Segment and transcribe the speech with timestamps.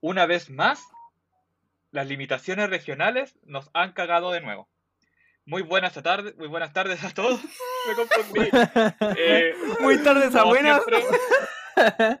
[0.00, 0.82] una vez más,
[1.90, 4.68] las limitaciones regionales nos han cagado de nuevo.
[5.46, 7.40] Muy buenas tardes, muy buenas tardes a todos.
[7.88, 8.48] Me confundí.
[9.16, 10.82] Eh, Muy tardes a buenas.
[10.84, 12.18] siempre.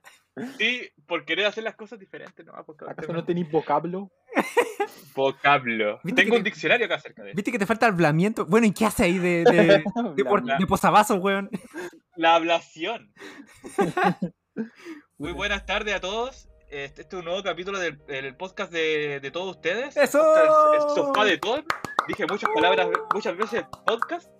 [0.56, 2.52] Sí, por querer hacer las cosas diferentes, ¿no?
[2.64, 4.08] Porque ¿Acaso no tenéis vocablo?
[5.16, 5.98] vocablo.
[6.04, 8.46] ¿Viste Tengo que- un diccionario acá cerca de ¿Viste que te falta hablamiento?
[8.46, 9.82] Bueno, ¿y qué hace ahí de, de,
[10.14, 10.58] de, por- Bla, bla.
[10.58, 11.50] de posavasos, weón?
[12.14, 13.12] La ablación.
[15.16, 16.47] Muy buenas tardes a todos.
[16.70, 19.96] Este, este es un nuevo capítulo del, del podcast de, de todos ustedes.
[19.96, 20.20] ¡Eso!
[20.74, 21.62] El sofá de todo.
[22.06, 24.30] Dije muchas palabras, muchas veces podcast.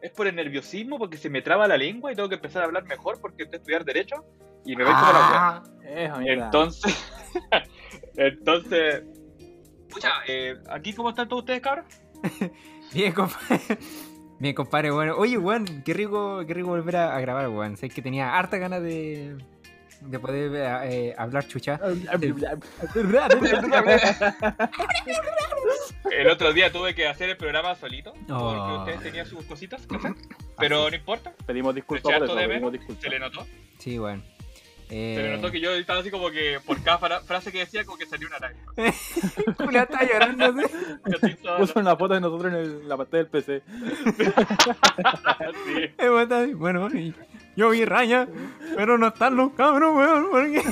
[0.00, 2.66] Es por el nerviosismo, porque se me traba la lengua y tengo que empezar a
[2.66, 4.16] hablar mejor porque estoy a estudiar Derecho
[4.64, 6.16] y me voy como la Ah, wea.
[6.16, 6.44] mierda.
[6.46, 7.12] Entonces,
[8.16, 9.02] entonces,
[9.88, 11.86] pucha, eh, aquí cómo están todos ustedes, cabros?
[12.92, 13.60] bien, compadre.
[14.38, 15.14] Bien, compadre, bueno.
[15.16, 17.76] Oye, weón, qué rico, qué rico volver a, a grabar, weón.
[17.78, 19.38] Sé que tenía harta ganas de,
[20.04, 20.50] de poder
[20.84, 21.80] eh, hablar chucha.
[26.10, 28.78] El otro día tuve que hacer el programa solito porque Oh.
[28.80, 30.14] ustedes tenían sus cositas que hacer,
[30.58, 33.02] pero no importa, Pedimos disculpas Eché por harto eso, de pedimos disculpas.
[33.02, 33.46] se le notó.
[33.78, 34.22] Sí, weón.
[34.88, 37.60] Se le Eh, notó que yo estaba así como que por cada fra- frase que
[37.60, 38.72] decía como que salió una lágrima.
[39.58, 40.54] Julia está llorando.
[41.58, 43.62] Puso una foto de nosotros en, el- en la pantalla del PC.
[45.66, 45.90] Sí.
[46.54, 47.14] Bueno, y
[47.56, 48.26] yo vi raña,
[48.76, 50.26] pero no están los cabros, weón.
[50.30, 50.62] porque-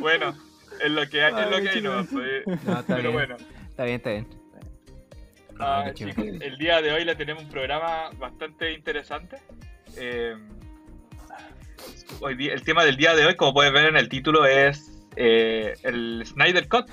[0.00, 0.34] Bueno,
[0.82, 2.12] es lo que hay, es lo que hay, no, chico.
[2.14, 3.12] pues, No, está pero bien.
[3.12, 3.36] bueno.
[3.68, 4.26] Está bien, está bien.
[5.58, 9.38] Ah, chicos, el día de hoy le tenemos un programa bastante interesante.
[9.96, 10.36] Eh,
[12.20, 14.92] hoy día- el tema del día de hoy, como pueden ver en el título, es
[15.16, 16.86] eh, el Snyder Cut,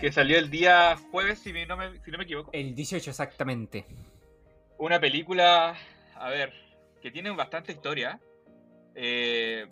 [0.00, 2.50] que salió el día jueves, si no me, si no me equivoco.
[2.52, 3.84] El 18 exactamente.
[4.78, 5.74] Una película,
[6.20, 6.52] a ver,
[7.02, 8.20] que tiene bastante historia.
[8.94, 9.66] Eh,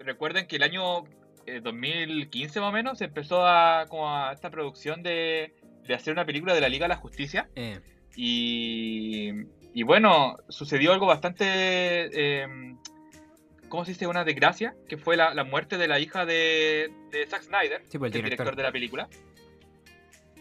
[0.00, 1.04] recuerden que el año
[1.46, 5.54] eh, 2015 más o menos se empezó a, como a esta producción de,
[5.86, 7.48] de hacer una película de la Liga de la Justicia.
[7.54, 7.80] Eh,
[8.16, 9.30] Y,
[9.74, 12.46] y bueno, sucedió algo bastante, eh,
[13.68, 14.06] ¿cómo se dice?
[14.06, 17.98] Una desgracia, que fue la, la muerte de la hija de, de Zack Snyder, sí,
[17.98, 18.46] pues el el director.
[18.46, 18.56] director.
[18.56, 19.08] de la película.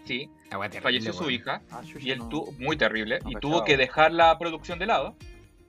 [0.06, 2.30] Sí, terrible, falleció su hija Ah, y él no.
[2.30, 5.16] tuvo, muy terrible, No y tuvo que dejar la producción de lado.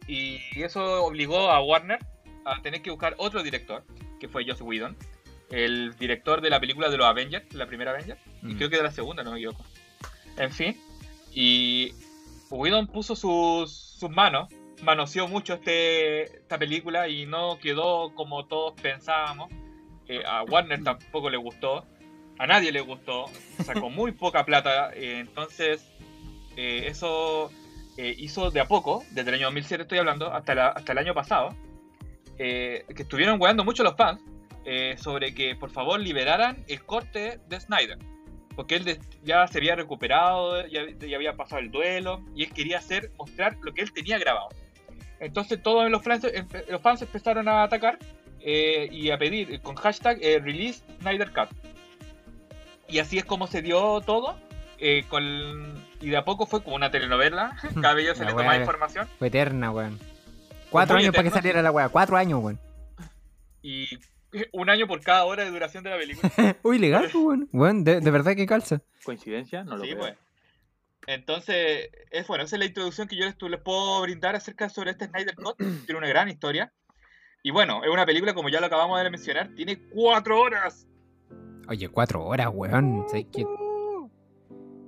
[0.06, 1.98] Y eso obligó a Warner
[2.44, 3.84] a tener que buscar otro director,
[4.20, 4.96] que fue Joss Whedon,
[5.50, 8.56] el director de la película de los Avengers, la primera Avengers, y Mm.
[8.56, 9.64] creo que de la segunda, no me equivoco.
[10.36, 10.76] En fin,
[11.32, 11.92] y
[12.50, 14.48] Whedon puso sus, sus manos,
[14.82, 19.50] manoseó mucho este, esta película y no quedó como todos pensábamos.
[20.08, 21.84] Eh, a Warner tampoco le gustó,
[22.38, 23.26] a nadie le gustó,
[23.64, 25.84] sacó muy poca plata, eh, entonces
[26.56, 27.50] eh, eso
[27.96, 30.98] eh, hizo de a poco, desde el año 2007 estoy hablando, hasta, la- hasta el
[30.98, 31.54] año pasado,
[32.36, 34.20] que estuvieron weando mucho los fans
[34.96, 37.98] sobre que por favor liberaran el corte de Snyder.
[38.56, 40.82] Porque él ya se había recuperado, ya,
[41.14, 44.48] había pasado el duelo, y él quería hacer, mostrar lo que él tenía grabado.
[45.20, 46.26] Entonces todos los fans,
[46.68, 47.98] los fans empezaron a atacar
[48.40, 51.48] eh, y a pedir con hashtag eh, release Snyder Cut.
[52.88, 54.38] Y así es como se dio todo.
[54.78, 55.22] eh, con,
[56.00, 57.56] y de a poco fue como una telenovela.
[57.80, 59.08] Cada vez se La le wea toma era- información.
[59.18, 59.98] Fue eterna, weón.
[60.70, 61.88] Cuatro años para que saliera la weá.
[61.88, 62.60] Cuatro años, weón.
[63.62, 63.88] Y
[64.52, 66.56] un año por cada hora de duración de la película.
[66.62, 67.48] Uy, legal, pues, weón.
[67.52, 68.80] Weón, de, de verdad que calza.
[69.04, 69.64] ¿Coincidencia?
[69.64, 70.00] No lo Sí, creo.
[70.00, 70.14] pues.
[71.06, 74.90] Entonces, es bueno, esa es la introducción que yo les, les puedo brindar acerca sobre
[74.90, 75.56] este Snyder Cut.
[75.86, 76.72] Tiene una gran historia.
[77.42, 80.86] Y bueno, es una película, como ya lo acabamos de mencionar, tiene cuatro horas.
[81.68, 83.04] Oye, cuatro horas, weón.
[83.08, 83.44] ¿Sabes qué?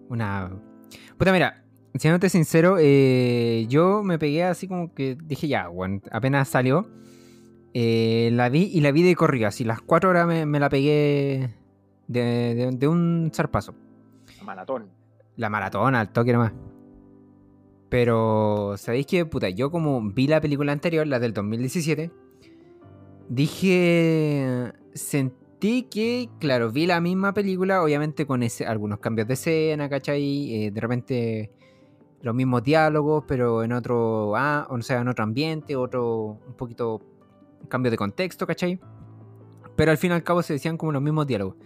[0.08, 0.50] Una.
[1.18, 6.02] Puta, mira, siéndote sincero, eh, yo me pegué así como que dije ya, weón.
[6.10, 6.88] Apenas salió.
[7.74, 9.48] eh, la vi y la vi de corrido.
[9.48, 11.50] Así, las cuatro horas me, me la pegué
[12.06, 13.74] de, de- de un zarpazo.
[14.44, 14.88] Maratón.
[15.36, 16.52] La maratona, al toque nomás.
[17.90, 19.24] Pero, ¿sabéis qué?
[19.26, 22.10] Puta, yo como vi la película anterior, la del 2017,
[23.28, 24.72] dije.
[24.94, 30.54] Sentí que, claro, vi la misma película, obviamente con ese, algunos cambios de escena, ¿cachai?
[30.54, 31.50] Eh, de repente
[32.22, 34.36] los mismos diálogos, pero en otro.
[34.36, 36.38] Ah, o sea, otro ambiente, otro.
[36.46, 37.00] Un poquito.
[37.68, 38.80] cambio de contexto, ¿cachai?
[39.76, 41.56] Pero al fin y al cabo se decían como los mismos diálogos.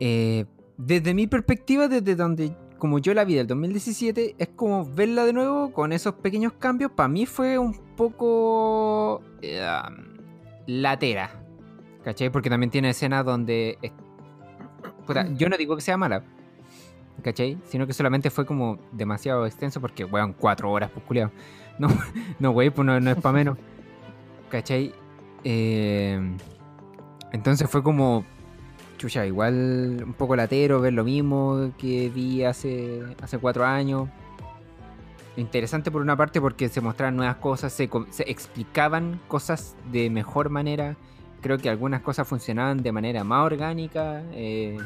[0.00, 0.44] Eh,
[0.78, 5.32] desde mi perspectiva, desde donde, como yo la vi del 2017, es como verla de
[5.32, 6.90] nuevo con esos pequeños cambios.
[6.92, 9.62] Para mí fue un poco eh,
[10.66, 11.45] latera,
[12.06, 12.30] ¿cachai?
[12.30, 13.78] Porque también tiene escenas donde...
[15.04, 16.22] puta, yo no digo que sea mala,
[17.20, 17.58] ¿cachai?
[17.64, 21.32] Sino que solamente fue como demasiado extenso porque, weón, cuatro horas, pues, culiao.
[21.78, 21.88] No,
[22.38, 23.58] no, wey, pues no, no es para menos,
[24.48, 24.94] ¿cachai?
[25.44, 26.18] Eh,
[27.32, 28.24] Entonces fue como,
[28.96, 34.08] chucha, igual un poco latero ver lo mismo que vi hace, hace cuatro años.
[35.36, 37.90] Interesante por una parte porque se mostraban nuevas cosas, se
[38.26, 40.96] explicaban cosas de mejor manera.
[41.46, 44.20] Creo que algunas cosas funcionaban de manera más orgánica.
[44.32, 44.76] eh.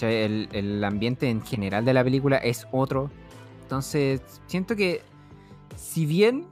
[0.00, 3.10] El, el ambiente en general de la película es otro.
[3.62, 5.02] Entonces, siento que
[5.76, 6.46] si bien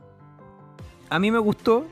[1.11, 1.85] a mí me gustó,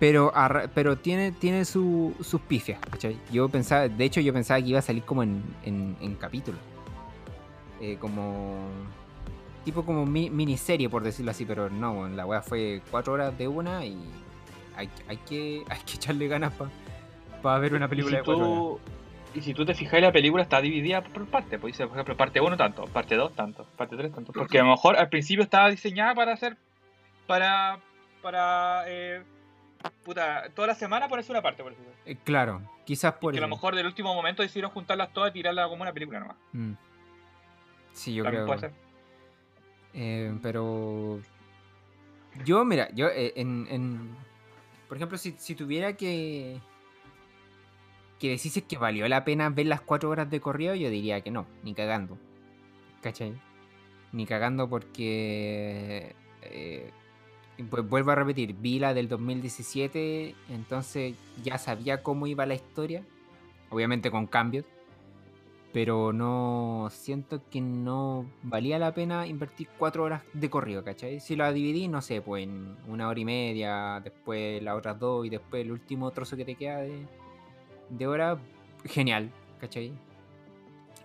[0.00, 0.32] pero,
[0.74, 3.16] pero tiene, tiene su- sus pifias, ¿cachai?
[3.30, 6.58] Yo pensaba, de hecho yo pensaba que iba a salir como en, en, en capítulo.
[7.80, 8.56] Eh, como...
[9.64, 13.46] Tipo como mi- miniserie, por decirlo así, pero no, la weá fue cuatro horas de
[13.46, 13.96] una y
[14.76, 16.52] hay, hay, que, hay que echarle ganas
[17.42, 18.58] para ver una película si, de cuatro horas.
[18.58, 18.80] tú,
[19.34, 21.58] y si tú te fijas, la película está dividida por partes.
[21.60, 24.32] Pues por ejemplo, parte 1 tanto, parte 2 tanto, parte 3 tanto.
[24.32, 26.56] Porque a lo mejor al principio estaba diseñada para hacer.
[27.26, 27.78] Para.
[28.22, 28.84] Para.
[28.86, 29.22] Eh,
[30.04, 31.92] puta, toda la semana ponerse una parte, por ejemplo.
[32.06, 35.34] Eh, claro, quizás por Que a lo mejor del último momento decidieron juntarlas todas y
[35.34, 36.36] tirarlas como una película nomás.
[36.52, 36.72] Mm.
[37.92, 38.56] Sí, yo También creo.
[38.56, 38.84] puede ser.
[39.94, 41.20] Eh, pero
[42.44, 44.16] yo, mira, yo eh, en, en-
[44.94, 46.60] por ejemplo, si, si tuviera que
[48.20, 51.32] que decir que valió la pena ver las cuatro horas de corrido, yo diría que
[51.32, 52.16] no, ni cagando.
[53.02, 53.34] ¿Cachai?
[54.12, 56.14] Ni cagando porque
[57.68, 63.02] pues vuelvo a repetir, vi la del 2017, entonces ya sabía cómo iba la historia,
[63.70, 64.64] obviamente con cambios,
[65.74, 71.18] pero no siento que no valía la pena invertir cuatro horas de corrido, ¿cachai?
[71.20, 75.26] Si la dividí, no sé, pues en una hora y media, después las otras dos
[75.26, 77.04] y después el último trozo que te queda de,
[77.90, 78.38] de hora,
[78.84, 79.30] genial,
[79.60, 79.92] ¿cachai?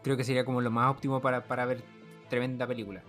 [0.04, 1.82] Creo que sería como lo más óptimo para, para ver
[2.30, 3.02] tremenda película.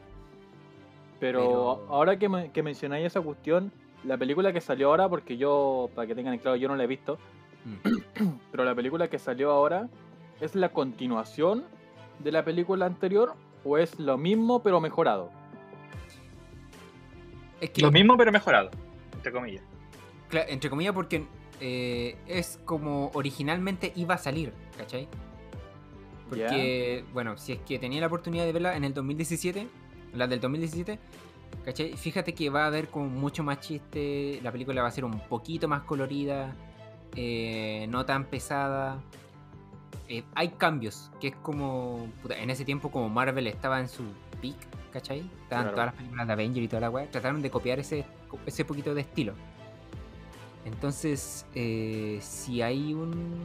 [1.21, 3.71] Pero, Pero- ahora que, me- que mencionáis esa cuestión,
[4.05, 6.89] la película que salió ahora, porque yo, para que tengan claro, yo no la he
[6.89, 7.19] visto,
[7.67, 8.29] Mm.
[8.51, 9.87] pero la película que salió ahora
[10.41, 11.65] es la continuación
[12.19, 13.35] de la película anterior
[13.65, 15.31] o es lo mismo pero mejorado.
[17.61, 18.71] Es que, Lo mismo, pero mejorado.
[19.13, 19.63] Entre comillas.
[20.49, 21.27] entre comillas, porque
[21.61, 25.09] eh, es como originalmente iba a salir, ¿cachai?
[26.29, 29.67] Porque, bueno, si es que tenía la oportunidad de verla en el 2017,
[30.15, 30.99] la del 2017,
[31.65, 31.97] ¿cachai?
[31.97, 35.21] Fíjate que va a haber como mucho más chiste, la película va a ser un
[35.29, 36.55] poquito más colorida,
[37.15, 39.03] eh, no tan pesada.
[40.13, 44.03] Eh, hay cambios, que es como, puta, en ese tiempo como Marvel estaba en su
[44.43, 44.57] peak,
[44.93, 45.21] ¿cachai?
[45.21, 45.71] Estaban Claro.
[45.71, 48.05] todas las películas de Avenger y toda la weá, trataron de copiar ese,
[48.45, 49.35] ese poquito de estilo.
[50.65, 53.39] Entonces, eh, si hay un...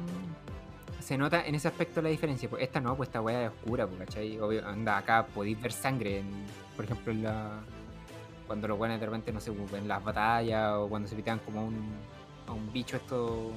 [1.02, 2.50] Se nota en ese aspecto la diferencia.
[2.50, 4.40] Pues esta no, pues esta weá es oscura, pues, ¿cachai?
[4.40, 6.46] Obvio, anda, acá podéis ver sangre, en-
[6.76, 7.60] por ejemplo, en la...
[8.48, 11.38] Cuando los buenos de repente, no sé, pues, en las batallas o cuando se pitean
[11.46, 11.76] como un,
[12.48, 13.52] a un bicho esto,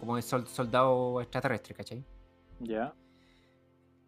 [0.00, 2.02] como sol- soldado extraterrestre, ¿cachai?
[2.60, 2.94] Ya.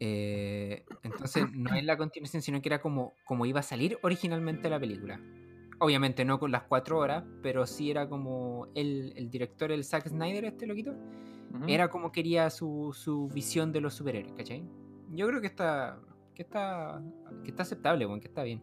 [0.00, 4.70] Eh, entonces no es la continuación, sino que era como, como iba a salir originalmente
[4.70, 5.20] la película.
[5.78, 10.08] Obviamente no con las cuatro horas, pero sí era como el, el director, el Zack
[10.08, 10.94] Snyder, este loquito,
[11.66, 14.62] era como quería su, su visión de los superhéroes, ¿cachai?
[15.10, 16.00] Yo creo que está,
[16.34, 17.02] que está,
[17.42, 18.62] que está aceptable, bueno, que está bien.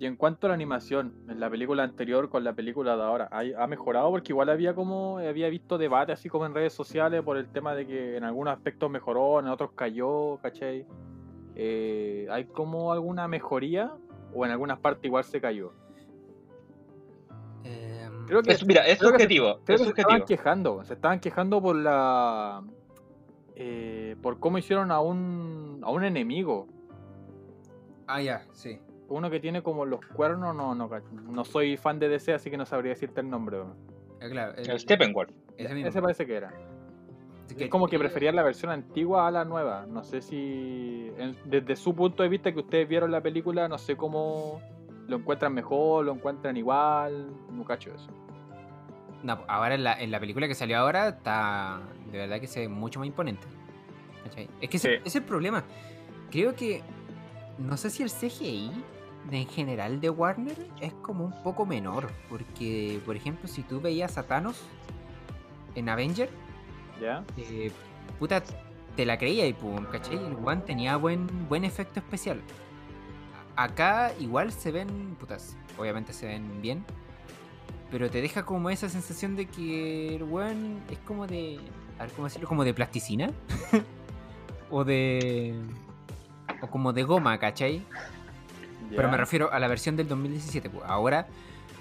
[0.00, 3.28] Y en cuanto a la animación, en la película anterior con la película de ahora,
[3.30, 4.08] ¿hay- ¿ha mejorado?
[4.08, 7.74] Porque igual había como había visto debate así como en redes sociales por el tema
[7.74, 10.86] de que en algunos aspectos mejoró, en otros cayó, ¿cachai?
[11.54, 13.92] Eh, ¿Hay como alguna mejoría
[14.32, 15.74] o en algunas partes igual se cayó?
[17.64, 19.28] Em, Creo que Es- mira, es creo que se-.
[19.28, 22.62] Creo Es que se estaban quejando, se estaban quejando por la
[23.54, 26.68] eh, por cómo hicieron a un a un enemigo,
[28.06, 28.80] Ah, ya, sí.
[29.10, 31.06] Uno que tiene como los cuernos, no no cacho.
[31.12, 33.58] no soy fan de DC, así que no sabría decirte el nombre.
[34.20, 35.30] Eh, claro, el- El Steppenwolf.
[35.56, 35.88] ese mismo.
[35.88, 36.52] Ese parece que era.
[37.58, 39.84] Es como que preferían la versión antigua a la nueva.
[39.86, 43.76] No sé si en- desde su punto de vista que ustedes vieron la película, no
[43.76, 44.60] sé cómo
[45.08, 48.08] lo encuentran mejor, lo encuentran igual, no cacho eso.
[49.24, 51.80] No, ahora en la, en la película que salió ahora está
[52.12, 53.46] de verdad que se ve mucho más imponente.
[54.24, 54.48] ¿Cachai?
[54.60, 54.94] Es que ese, Sí.
[54.94, 55.64] ese es el problema.
[56.30, 56.82] Creo que
[57.58, 58.70] no sé si el CGI
[59.30, 62.10] en general de Warner es como un poco menor.
[62.28, 64.60] Porque, por ejemplo, si tú veías a Thanos
[65.74, 66.30] en Avenger,
[67.00, 67.24] ¿Ya?
[67.36, 67.72] eh,
[68.18, 68.42] puta,
[68.96, 70.16] te la creía y pum, ¿cachai?
[70.16, 72.40] El One tenía buen, buen efecto especial.
[73.56, 76.84] Acá igual se ven, putas, obviamente se ven bien,
[77.90, 81.58] pero te deja como esa sensación de que el One es como de,
[81.98, 83.30] a ver cómo decirlo, como de plasticina.
[84.70, 85.60] o de...
[86.62, 87.82] O como de goma, ¿cachai?
[88.96, 90.70] Pero me refiero a la versión del 2017.
[90.70, 90.84] pues.
[90.86, 91.26] Ahora,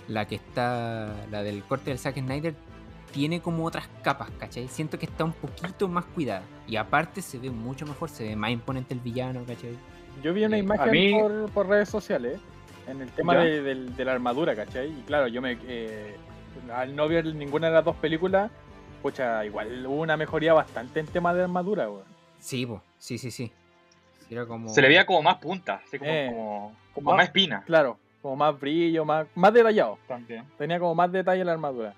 [0.07, 2.55] la que está, la del corte del Zack Snyder,
[3.11, 4.67] tiene como otras capas, ¿cachai?
[4.67, 6.43] Siento que está un poquito más cuidada.
[6.67, 9.75] Y aparte se ve mucho mejor, se ve más imponente el villano, ¿cachai?
[10.23, 12.39] Yo vi una Eh, imagen mí- por, por redes sociales
[12.87, 14.89] en el tema de, la armadura, ¿cachai?
[14.89, 15.57] Y claro, yo me.
[15.63, 16.15] eh,
[16.73, 18.51] al no ver ninguna de las dos películas,
[19.01, 22.03] pucha, igual hubo una mejoría bastante en tema de armadura, weón.
[22.39, 23.51] Sí, po, sí, sí, sí.
[24.27, 24.69] Sí, Era como...
[24.69, 27.63] Se le veía como más punta, así como, Eh, como, como como más espina.
[27.65, 29.97] Claro, como más brillo, más, más detallado.
[30.07, 30.45] También.
[30.57, 31.93] Tenía como más detalle la armadura.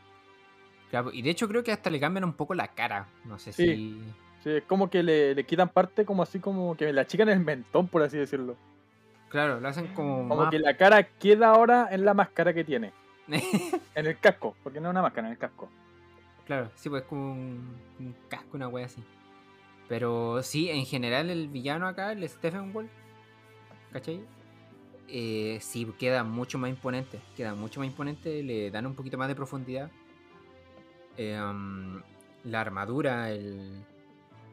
[0.90, 3.08] Claro, y de hecho creo que hasta le cambian un poco la cara.
[3.26, 3.66] No sé Sí.
[3.66, 4.02] si...
[4.44, 7.40] Sí, es como que le, le quitan parte como así como que la chican el
[7.42, 8.56] mentón, por así decirlo.
[9.30, 10.50] Claro, lo hacen como, Como más...
[10.50, 12.92] que la cara queda ahora en la máscara que tiene.
[13.96, 15.70] En el casco, porque no es una máscara, en el casco.
[16.46, 19.02] Claro, sí, pues es como un, un casco, una wea así.
[19.88, 22.90] Pero sí, en general el villano acá, el Stephen Wolf,
[23.94, 24.22] ¿cachai?
[25.14, 27.20] Eh, sí, queda mucho más imponente.
[27.36, 29.92] Queda mucho más imponente, le dan un poquito más de profundidad.
[31.18, 32.02] Eh, um,
[32.46, 33.84] la armadura, el-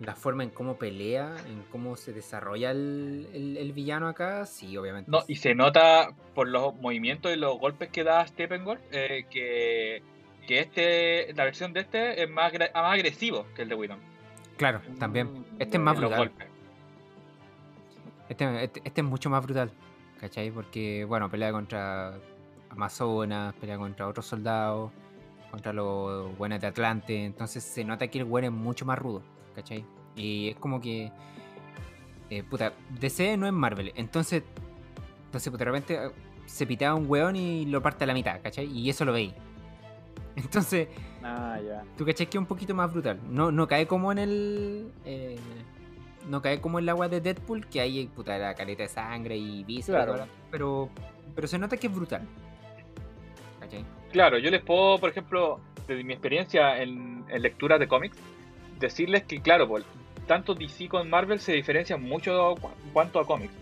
[0.00, 4.76] la forma en cómo pelea, en cómo se desarrolla el, el- el villano acá, sí,
[4.76, 5.10] obviamente.
[5.10, 10.02] No, y se nota por los movimientos y los golpes que da Steppenwolf eh, que,
[10.46, 13.98] que este, la versión de este es más, más agresivo que el de Whedon.
[14.56, 15.28] Claro, también.
[15.32, 16.28] Mm, Este es más los brutal.
[16.28, 16.48] golpes.
[18.28, 19.70] Este, este- este es mucho más brutal,
[20.20, 20.50] ¿cachai?
[20.50, 22.18] Porque, bueno, pelea contra
[22.70, 24.90] Amazonas, pelea contra otros soldados,
[25.50, 29.22] contra los buenos de Atlante, entonces se nota que el weón es mucho más rudo,
[29.54, 29.84] ¿cachai?
[30.16, 31.10] Y es como que,
[32.30, 34.42] eh, puta, DC no es Marvel, entonces,
[35.26, 36.10] entonces pues, de repente eh,
[36.46, 38.66] se pitea un weón y lo parte a la mitad, ¿cachai?
[38.66, 39.32] Y eso lo veis.
[40.36, 40.86] Entonces,
[41.20, 41.82] Ah, ya.
[41.96, 43.18] tú cachai que es un poquito más brutal.
[43.28, 44.92] No, no cae como en el.
[45.04, 45.36] eh,
[46.26, 49.64] no cae como el agua de Deadpool, que hay puta la caleta de sangre y
[49.64, 50.06] vísceras.
[50.06, 50.26] Claro.
[50.50, 50.90] Pero,
[51.34, 52.22] pero se nota que es brutal.
[53.60, 53.84] ¿Cachai?
[54.12, 58.16] Claro, yo les puedo, por ejemplo, desde mi experiencia en, en lecturas de cómics,
[58.78, 59.84] decirles que, claro, pues,
[60.28, 63.54] tanto DC con Marvel se diferencian mucho en cuanto a cómics,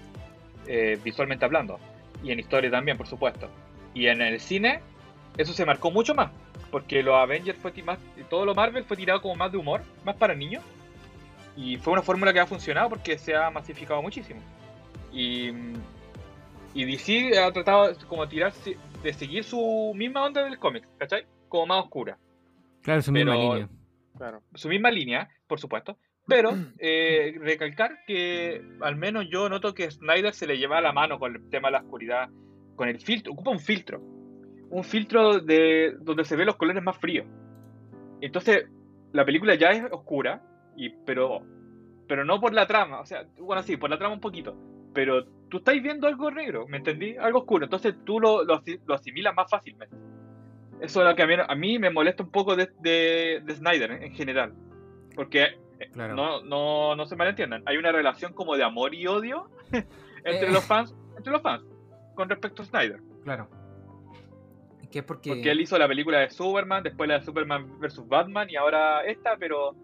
[0.66, 1.78] eh, visualmente hablando,
[2.22, 3.48] y en historia también, por supuesto.
[3.94, 4.80] Y en el cine,
[5.38, 6.30] eso se marcó mucho más,
[6.70, 7.98] porque los Avengers fue más,
[8.28, 10.62] todo lo Marvel fue tirado como más de humor, más para niños,
[11.56, 14.40] y fue una fórmula que ha funcionado porque se ha masificado muchísimo.
[15.12, 15.50] Y,
[16.74, 21.26] y DC ha tratado de como tirarse, de seguir su misma onda del cómic, ¿cachai?
[21.48, 22.18] Como más oscura.
[22.82, 23.68] Claro, su misma línea.
[24.16, 24.42] Claro.
[24.54, 25.98] Su misma línea, por supuesto.
[26.26, 31.18] Pero eh, recalcar que al menos yo noto que Snyder se le lleva la mano
[31.18, 32.28] con el tema de la oscuridad,
[32.74, 34.00] con el filtro, ocupa un filtro.
[34.68, 37.26] Un filtro de donde se ven los colores más fríos.
[38.20, 38.66] Entonces,
[39.12, 40.42] la película ya es oscura,
[40.76, 41.42] y, pero,
[42.08, 43.00] pero no por la trama.
[43.00, 44.56] O sea, bueno, sí, por la trama un poquito.
[44.94, 47.16] Pero tú estás viendo algo negro, ¿me entendí?
[47.16, 47.64] Algo oscuro.
[47.64, 49.94] Entonces tú lo, lo, lo asimilas más fácilmente.
[50.80, 53.54] Eso es lo que a mí, a mí me molesta un poco de, de, de
[53.54, 54.54] Snyder en, en general.
[55.14, 55.42] Porque
[55.78, 56.14] eh, Claro.
[56.14, 57.62] no, no, no se malentiendan.
[57.66, 59.50] Hay una relación como de amor y odio
[60.24, 60.52] entre Eh.
[60.52, 61.64] los fans, entre los fans,
[62.14, 63.00] con respecto a Snyder.
[63.24, 63.48] Claro.
[64.90, 65.30] Que porque.
[65.30, 69.04] Porque él hizo la película de Superman, después la de Superman vs Batman y ahora
[69.04, 69.74] esta, pero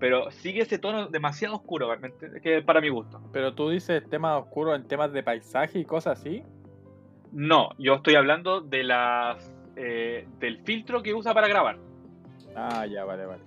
[0.00, 3.20] pero sigue ese tono demasiado oscuro, realmente, que para mi gusto.
[3.32, 6.42] Pero tú dices temas oscuros en temas de paisaje y cosas así.
[7.32, 11.78] No, yo estoy hablando de las eh, del filtro que usa para grabar.
[12.56, 13.42] Ah, ya, vale, vale.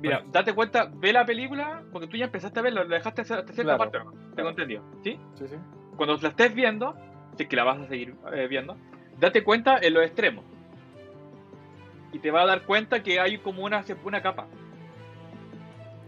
[0.00, 3.42] Mira, date cuenta, ve la película, porque tú ya empezaste a verla, lo dejaste hasta
[3.42, 3.78] cierta Claro.
[3.78, 4.12] parte, ¿no?
[4.34, 5.18] Tengo entendido, ¿sí?
[5.34, 5.56] Sí, sí.
[5.96, 6.94] Cuando la estés viendo,
[7.36, 8.76] si es que la vas a seguir eh, viendo,
[9.18, 10.44] date cuenta en los extremos.
[12.12, 14.46] Y te vas a dar cuenta que hay como una, una capa.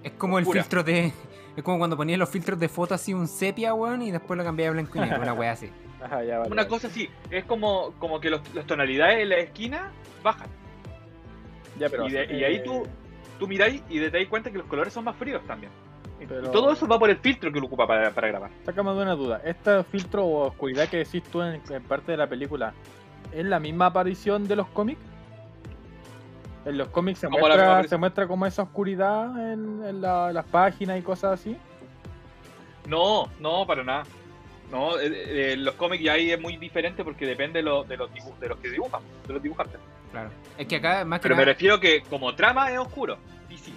[0.03, 1.13] Es como el filtro de.
[1.57, 4.45] Es como cuando ponías los filtros de foto así, un sepia, weón, y después lo
[4.45, 5.69] cambiabas a blanco y negro, una wea así.
[6.03, 6.53] Ajá, ya, vale.
[6.53, 6.69] Una vale.
[6.69, 9.91] cosa así, es como, como que los- las tonalidades en la esquina
[10.23, 10.47] bajan.
[11.79, 12.07] Ya, pero.
[12.07, 12.85] y, de- y eh, ahí tú,
[13.39, 15.73] tú miráis y te das cuenta que los colores son más fríos también.
[16.21, 18.51] Y- Pero- Y todo eso va por el filtro que lo ocupa para, para grabar.
[18.65, 19.43] Sácame de una duda.
[19.45, 22.73] ¿Este filtro o oscuridad que decís tú en, en parte de la película
[23.33, 25.01] es la misma aparición de los cómics?
[26.71, 27.89] En los cómics se muestra, aparición.
[27.89, 31.57] se muestra como esa oscuridad en, en la- las páginas y cosas así.
[32.87, 34.05] No, no, para nada.
[34.71, 37.97] No, eh, eh, los cómics ya ahí es muy diferente porque depende de, lo- de
[37.97, 39.81] los, dibu- de los que dibujan, de los dibujantes.
[40.13, 40.31] Claro.
[40.57, 43.19] Es que acá, más que Pero me refiero que como trama es oscuro.
[43.49, 43.75] Y sí.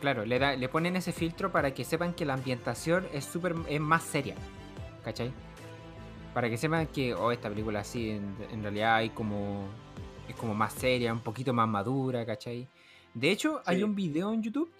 [0.00, 3.54] claro, le, da, le ponen ese filtro para que sepan que la ambientación es súper
[3.68, 4.36] es más seria.
[5.04, 5.32] ¿Cachai?
[6.34, 9.66] Para que sepan que, oh, esta película así, en, en realidad hay como.
[10.28, 12.66] Es como más seria, un poquito más madura, ¿cachai?
[13.14, 14.70] De hecho, hay un video en YouTube,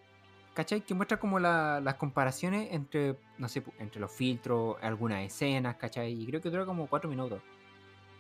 [0.55, 0.81] ¿cachai?
[0.81, 6.13] Que muestra como la- las comparaciones entre, no sé, entre los filtros, algunas escenas, ¿cachai?
[6.13, 7.41] Y creo que dura como cuatro minutos.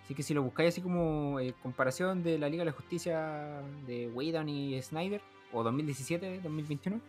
[0.05, 3.62] Así que si lo buscáis así como eh, comparación de la Liga de la Justicia
[3.87, 7.00] de Whedon y Snyder, o 2017-2021,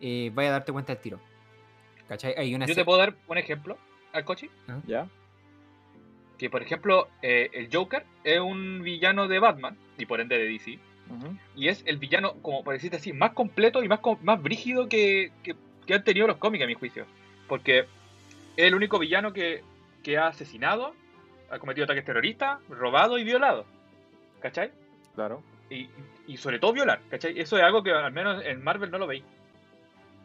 [0.00, 1.20] eh, vaya a darte cuenta del tiro.
[2.08, 2.34] ¿Cachai?
[2.36, 3.78] Hay una Yo te puedo dar un ejemplo
[4.12, 4.50] al coche.
[4.86, 5.08] ¿Ya?
[6.38, 10.46] Que por ejemplo, eh, el Joker es un villano de Batman y por ende de
[10.48, 10.78] DC.
[11.56, 15.32] Y es el villano, como por decirte así, más completo y más, más brígido que,
[15.42, 17.06] que- que han tenido los cómics, a mi juicio.
[17.48, 17.86] Porque es
[18.56, 19.62] el único villano que,
[20.02, 20.92] que ha asesinado,
[21.50, 23.64] ha cometido ataques terroristas, robado y violado.
[24.40, 24.70] ¿Cachai?
[25.14, 25.42] Claro.
[25.70, 25.88] Y,
[26.26, 27.38] y sobre todo violar, ¿cachai?
[27.40, 29.24] Eso es algo que al menos en Marvel no lo veis.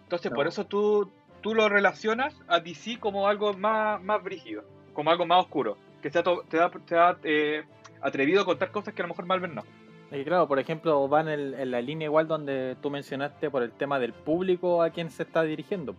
[0.03, 0.35] Entonces, No.
[0.35, 1.09] por eso tú,
[1.41, 6.11] tú lo relacionas a DC como algo más, más brígido, como algo más oscuro, que
[6.11, 7.63] te ha, to- te ha- te ha, eh,
[8.01, 9.63] atrevido a contar cosas que a lo mejor Marvel no.
[10.11, 13.71] Y claro, por ejemplo, van en, en la línea igual donde tú mencionaste por el
[13.71, 15.95] tema del público a quien se está dirigiendo.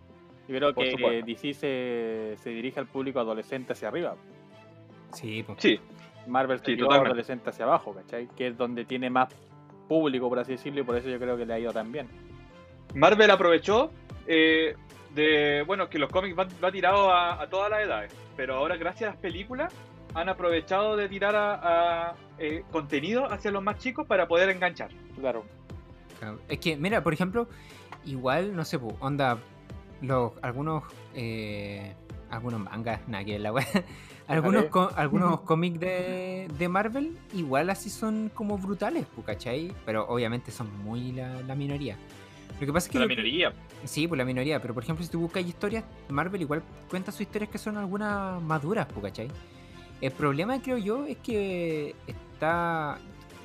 [0.47, 1.23] Yo creo Por que.
[1.25, 4.15] DC se, se dirige al público adolescente hacia arriba.
[5.11, 5.55] Sí, po.
[5.57, 5.79] Sí,
[6.27, 8.27] Marvel se Sí, adolescente hacia abajo, ¿cachai?
[8.37, 9.33] Que es donde tiene más
[9.89, 12.07] público, por así decirlo, y por eso yo creo que le ha ido tan bien.
[12.93, 13.91] Marvel aprovechó
[14.27, 14.75] eh,
[15.13, 18.77] de, bueno, que los cómics van, va tirado a, a todas las edades, pero ahora
[18.77, 19.73] gracias a las películas
[20.15, 24.89] han aprovechado de tirar a, a, eh, contenido hacia los más chicos para poder enganchar.
[25.19, 25.43] Claro.
[26.47, 27.47] Es que, mira, por ejemplo,
[28.05, 29.37] igual, no sé, onda,
[30.01, 31.93] los, algunos, eh,
[32.31, 33.67] algunos mangas, nada que la wea,
[34.27, 39.73] algunos, co- algunos cómics de, de Marvel, igual así son como brutales, ¿cachai?
[39.85, 41.97] Pero obviamente son muy la, la minoría.
[42.59, 42.99] Lo que pasa es que...
[42.99, 43.51] La minoría.
[43.83, 47.21] Sí, pues la minoría, pero por ejemplo, si tú buscas historias, Marvel igual cuenta sus
[47.21, 49.27] historias que son algunas maduras, ¿cachai?
[50.01, 52.97] El problema, creo yo, es que está,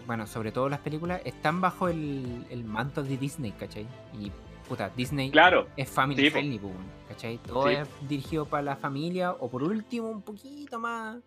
[0.07, 3.87] bueno, sobre todo las películas, están bajo el, el manto de Disney, ¿cachai?
[4.19, 4.33] Y,
[4.69, 6.75] puta, Disney Claro, es family Sí, friendly, pues,
[7.09, 7.39] ¿cachai?
[7.39, 7.75] Todo Sí.
[7.75, 11.19] es dirigido para la familia, o por último, un poquito más,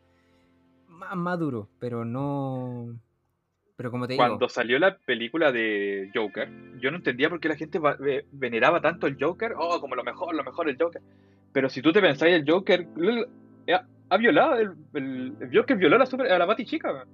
[0.87, 2.93] más maduro, pero no...
[3.75, 4.23] Pero como te digo...
[4.23, 6.47] Cuando salió la película de Joker,
[6.79, 7.79] yo no entendía por qué la gente
[8.31, 11.01] veneraba tanto el Joker, oh, como lo mejor, lo mejor el Joker.
[11.51, 12.87] Pero si tú te pensáis, el Joker
[14.09, 17.07] ha, violado, el, el, el Joker violó a la, super, a la Bati chica, weón.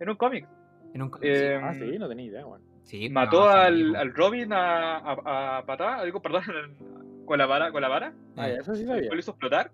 [0.00, 0.46] en un cómic.
[0.94, 2.62] en un- Eh, Ah, sí, no tenía idea, weón.
[2.82, 6.42] sí, Mató no, al, al Robin a, a, a patada, digo, perdón,
[7.26, 9.10] con la vara, con la vara, Ah, eso sí sabía.
[9.10, 9.70] lo hizo explotar.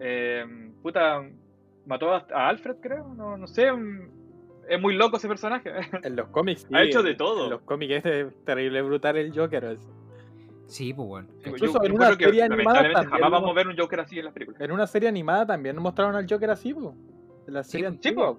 [0.00, 0.44] Eh,
[0.82, 1.22] puta,
[1.86, 3.68] mató a, a Alfred, creo, no, no sé,
[4.68, 5.70] es muy loco ese personaje.
[6.04, 7.44] En los cómics sí, Ha hecho de todo.
[7.44, 9.64] En los cómics es terrible brutal el Joker.
[9.64, 9.88] es-
[10.68, 11.28] Sí, pues bueno.
[11.44, 13.68] Incluso Yo- en yo una creo que serie animada lamentablemente también jamás vamos a ver
[13.68, 14.60] un Joker así en las películas.
[14.60, 16.94] En una serie animada también nos mostraron al Joker así, po.
[17.46, 18.36] En la serie Sí, antigua.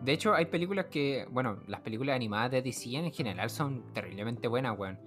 [0.00, 4.48] De hecho, hay películas que, bueno, las películas animadas de DC en general son terriblemente
[4.48, 4.98] buenas, weón.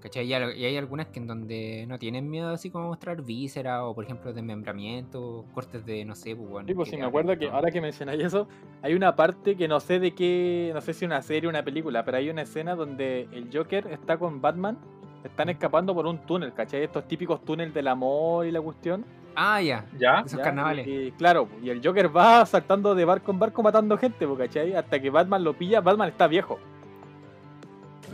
[0.00, 0.26] ¿Cachai?
[0.26, 4.04] Y hay, algunas que en donde no tienen miedo así como mostrar vísceras o, por
[4.04, 6.66] ejemplo, desmembramiento, cortes de, no sé, pues, weón.
[6.66, 8.48] Sí, pues te me acuerdo que ahora que mencionáis eso,
[8.82, 11.64] hay una parte que no sé de qué, no sé si una serie o una
[11.64, 14.76] película, pero hay una escena donde el Joker está con Batman,
[15.24, 16.82] están escapando por un túnel, ¿cachai?
[16.84, 19.04] Estos típicos túneles del amor y la cuestión.
[19.34, 19.86] Ah, ya.
[19.98, 20.20] ¿Ya?
[20.20, 20.44] Esos ¿ya?
[20.44, 20.86] carnavales.
[20.86, 24.74] Y, y claro, y el Joker va saltando de barco en barco matando gente, ¿cachai?
[24.74, 26.58] Hasta que Batman lo pilla, Batman está viejo.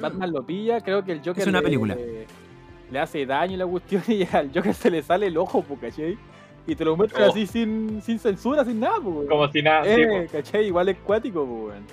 [0.01, 1.95] Batman lo pilla, creo que el Joker Es una le- película.
[1.97, 2.27] Le,
[2.91, 6.17] le hace daño y la cuestión y al Joker se le sale el ojo, ¿cachai?
[6.67, 7.31] Y te lo muestran Oh.
[7.31, 9.27] así sin, sin censura, sin nada, weón.
[9.27, 9.85] Como si nada.
[9.85, 10.33] sí, Eh, po.
[10.33, 10.67] ¿cachai?
[10.67, 11.85] Igual es cuático, weón.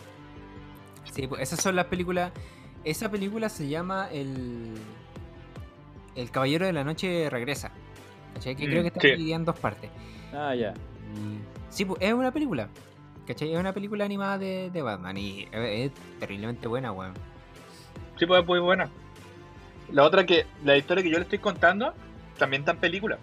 [1.12, 2.32] Sí, pues esas son las películas.
[2.84, 4.74] Esa película se llama El.
[6.16, 7.72] El Caballero de la Noche Regresa.
[8.34, 8.56] ¿Cachai?
[8.56, 9.08] Que Mm, creo que está sí.
[9.12, 9.90] dividida en dos partes.
[10.34, 10.74] Ah, ya.
[11.70, 12.68] Sí, pues es una película.
[13.28, 13.54] ¿Cachai?
[13.54, 17.14] Es una película animada de, de Batman y es, es terriblemente buena, weón.
[18.18, 18.90] Sí, pues es muy buena.
[19.92, 21.94] La otra que, la historia que yo le estoy contando,
[22.38, 23.18] también está en película.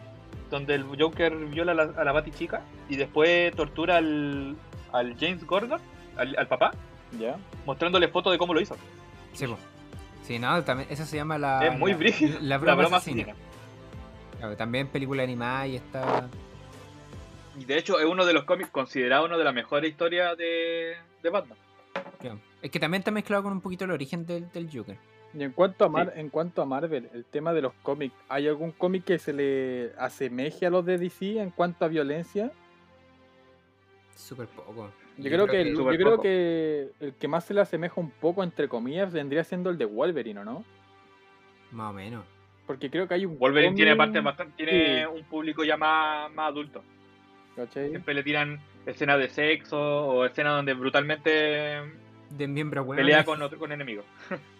[0.50, 4.56] Donde el Joker viola a la, a la Bati chica y después tortura al,
[4.92, 5.80] al James Gordon,
[6.16, 6.72] al, al papá,
[7.18, 7.36] Ya.
[7.64, 8.76] mostrándole fotos de cómo lo hizo.
[9.32, 9.58] Sí, pues.
[10.22, 11.66] Sí, no, también, esa se llama la.
[11.66, 12.38] es muy la- brígido.
[12.40, 13.22] La broma, asesina.
[13.22, 13.34] asesina.
[14.38, 16.28] Claro, también película animada y está.
[17.58, 20.96] Y de hecho es uno de los cómics considerado una de las mejores historias de,
[21.22, 21.58] de Batman.
[22.20, 22.38] claro.
[22.62, 24.96] Es que también está mezclado con un poquito el origen del, del Joker.
[25.34, 28.46] Y en cuanto, a Mar- en cuanto a Marvel, el tema de los cómics, ¿hay
[28.46, 32.52] algún cómic que se le asemeje a los de DC en cuanto a violencia?
[34.14, 34.90] Súper poco.
[35.18, 36.22] Yo creo, que, el, yo creo poco.
[36.22, 39.84] que el que más se le asemeja un poco, entre comillas, vendría siendo el de
[39.84, 40.64] Wolverine, ¿o no?
[41.70, 42.24] Más o menos.
[42.66, 45.06] Porque creo que hay un Wolverine cómic, tiene parte bastante, tiene Sí.
[45.14, 46.82] un público ya más, más adulto.
[47.56, 47.90] ¿cachai?
[47.90, 51.30] Siempre le tiran escenas de sexo o escenas donde brutalmente
[52.30, 53.02] De miembro bueno.
[53.02, 54.04] pelea con otro con enemigos.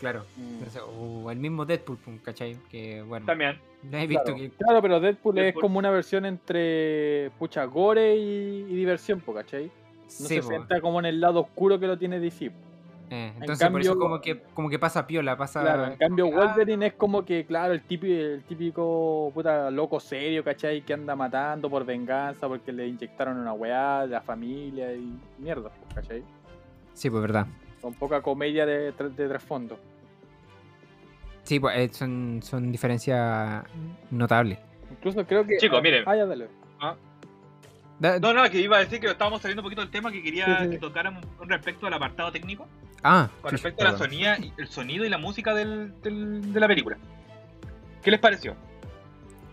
[0.00, 0.26] Claro.
[0.36, 0.62] Mm.
[0.98, 2.56] O el mismo Deadpool, ¿cachai?
[2.68, 3.60] Que bueno, También.
[3.84, 4.36] no he visto Claro.
[4.40, 4.50] que.
[4.50, 5.60] Claro, pero Deadpool, es Deadpool.
[5.60, 9.70] como una versión entre pucha gore y, y diversión, ¿cachai?
[10.04, 12.52] No Sí, se sienta como en el lado oscuro que lo tiene DC.
[13.14, 15.60] Eh, entonces por eso como que, como que pasa piola, pasa.
[15.60, 20.00] Claro, en cambio ah, Wolverine es como que, claro, el típico, el típico puta loco
[20.00, 20.80] serio, ¿cachai?
[20.82, 25.70] Que anda matando por venganza porque le inyectaron una weá de la familia y mierda,
[25.94, 26.22] ¿cachai?
[26.94, 27.46] Sí, pues verdad.
[27.82, 29.78] Con poca comedia de, tra- de trasfondo.
[31.42, 33.64] Sí, pues eh, son, son diferencias
[34.10, 34.58] notables.
[34.90, 35.56] Incluso creo que.
[35.58, 36.04] Chicos, miren.
[36.06, 36.48] Ah, ya, dale.
[36.80, 36.96] Da-
[38.20, 40.44] No, no, que iba a decir que estábamos saliendo un poquito del tema que quería
[40.46, 40.70] Sí, sí, sí.
[40.70, 42.66] que tocáramos con respecto al apartado técnico,
[43.04, 46.60] ah, con sí, respecto a la sonía, el sonido y la música del, del- de
[46.60, 46.98] la película.
[48.02, 48.56] ¿Qué les pareció?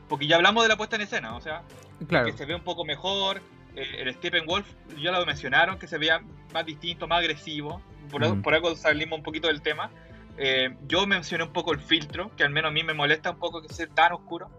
[0.07, 1.62] Porque ya hablamos de la puesta en escena, o sea,
[2.07, 2.25] Claro.
[2.25, 3.41] que se ve un poco mejor.
[3.75, 6.19] eh, el Steppenwolf, ya lo mencionaron, que se veía
[6.53, 7.81] más distinto, más agresivo.
[8.09, 8.41] Por, algo- Mm.
[8.41, 9.91] por algo salimos un poquito del tema.
[10.39, 13.38] Eh, yo mencioné un poco el filtro, que al menos a mí me molesta un
[13.38, 14.49] poco que sea tan oscuro.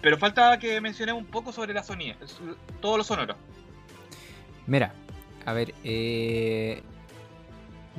[0.00, 2.16] Pero falta que mencionemos un poco sobre la sonía,
[2.80, 3.34] todo lo sonoro.
[4.66, 4.92] Mira,
[5.44, 6.82] a ver, eh,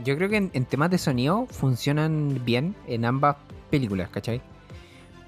[0.04, 3.36] yo creo que en, en temas de sonido funcionan bien en ambas
[3.70, 4.42] películas, ¿cachai?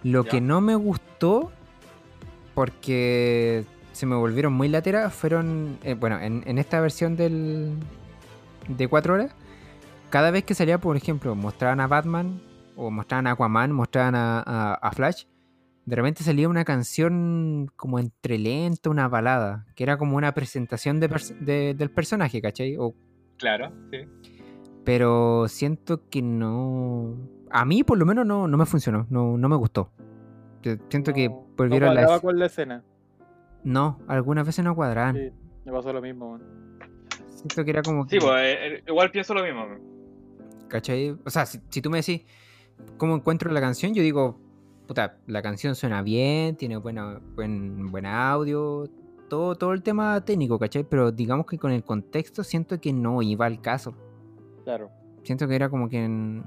[0.04, 0.32] Lo Ya.
[0.32, 1.52] que no me gustó,
[2.54, 7.76] porque se me volvieron muy lateras, fueron, eh, bueno, en, en esta versión del,
[8.68, 9.32] de 4 horas,
[10.10, 12.42] cada vez que salía, por ejemplo, mostraban a Batman,
[12.76, 15.24] o mostraban a Aquaman, mostraban a, a- a Flash,
[15.86, 21.00] de repente salía una canción como entre lenta, una balada, que era como una presentación
[21.00, 22.76] de pers- de- del personaje, ¿cachai?
[22.78, 22.94] O-
[23.38, 23.98] Claro, sí.
[24.84, 27.16] pero siento que no...
[27.50, 29.92] A mí por lo menos no, no me funcionó, no, no me gustó.
[30.62, 32.84] Yo Siento que volvieron no cuadraba con la escena.
[33.64, 35.16] No, algunas veces no cuadraban.
[35.16, 35.30] Sí,
[35.66, 36.42] me pasó lo mismo, man.
[37.30, 38.26] Siento que era como Sí, que...
[38.26, 39.66] pues eh, eh, igual pienso lo mismo.
[40.68, 41.18] ¿Cachai?
[41.26, 42.24] O sea, si, si tú me decís
[42.98, 44.40] cómo encuentro la canción, yo digo,
[44.92, 48.90] puta, la canción suena bien, tiene buena, buen, buen audio,
[49.30, 50.84] todo, todo el tema técnico, ¿cachai?
[50.84, 53.94] Pero digamos que con el contexto siento que no iba al caso.
[54.66, 54.90] Claro.
[55.24, 56.06] Siento que era como que...
[56.10, 56.44] No,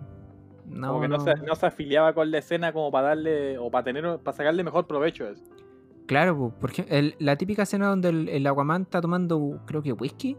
[0.88, 1.24] como que no, no.
[1.24, 4.62] Se, no se afiliaba con la escena como para darle o para tener para sacarle
[4.62, 5.44] mejor provecho a eso.
[6.04, 9.94] Claro, po, porque el- la típica escena donde el, el Aquaman está tomando, creo que
[9.94, 10.36] whisky,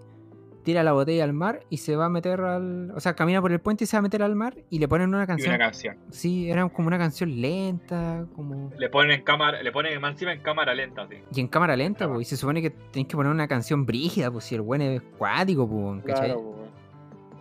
[0.65, 2.91] tira la botella al mar y se va a meter al...
[2.91, 4.87] O sea, camina por el puente y se va a meter al mar y le
[4.89, 5.49] ponen una Y canción.
[5.55, 5.95] una canción.
[6.09, 8.71] Sí, era como una canción lenta, como...
[8.77, 11.15] Le ponen en cámara, le ponen más encima en cámara lenta, sí.
[11.33, 12.15] Y en cámara lenta, Claro.
[12.15, 14.81] po, y se supone que tenés que poner una canción brígida, pues si el buen
[14.81, 16.25] es cuático, pues, ¿cachai?
[16.33, 16.55] Claro, po,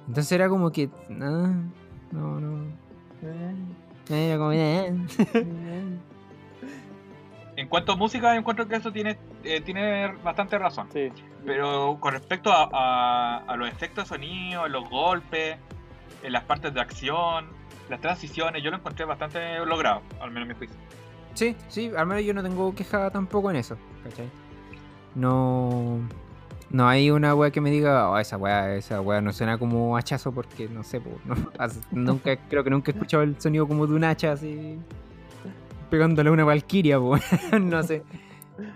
[0.07, 0.89] Entonces era como que.
[1.21, 1.53] ah,
[2.13, 2.65] no, no.
[4.11, 4.53] Era como.
[4.53, 4.95] eh.
[7.65, 10.87] En cuanto a música, encuentro que eso tiene, eh, tiene bastante razón.
[10.93, 11.11] Sí.
[11.47, 15.57] Pero con respecto a, a- a los efectos de sonido, los golpes,
[16.23, 17.47] en las partes de acción,
[17.89, 20.77] las transiciones, yo lo encontré bastante logrado, al menos en mi juicio.
[21.33, 24.29] Sí, sí, al menos yo no tengo queja tampoco en eso, ¿cachai?
[25.15, 26.01] No.
[26.71, 29.97] No hay una wea que me diga, oh, esa wea, esa wea no suena como
[29.97, 33.67] hachazo porque no sé, po, no, as- nunca, creo que nunca he escuchado el sonido
[33.67, 34.79] como de un hacha así
[35.95, 36.99] pegándole a una valquiria,
[37.61, 38.03] no sé.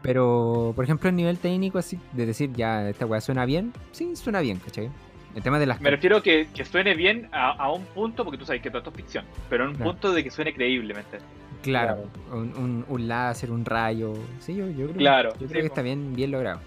[0.02, 4.14] Pero, por ejemplo, en nivel técnico, así, de decir, ya, esta wea suena bien, sí,
[4.14, 4.88] suena bien, ¿cachai?
[5.34, 8.38] El tema de las Me refiero que, que suene bien a, a un punto, porque
[8.38, 9.90] tú sabes que todo esto es ficción, pero en un Claro.
[9.92, 11.18] punto de que suene creíblemente.
[11.62, 14.14] Claro, Un, un, un láser, un rayo.
[14.40, 16.60] Sí, yo, yo creo, Claro, yo creo sí, que está bien, bien logrado.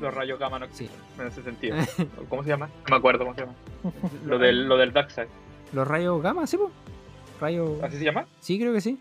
[0.00, 0.88] Los rayos gamma no Sí.
[1.18, 1.76] en ese sentido.
[2.28, 2.66] ¿Cómo se llama?
[2.66, 3.52] No me acuerdo cómo se llama.
[4.24, 5.26] Lo del, lo del Darkseid.
[5.72, 6.70] Los rayos gamma, sí, po.
[7.82, 8.26] ¿Así se llama?
[8.40, 8.98] Sí, creo que sí.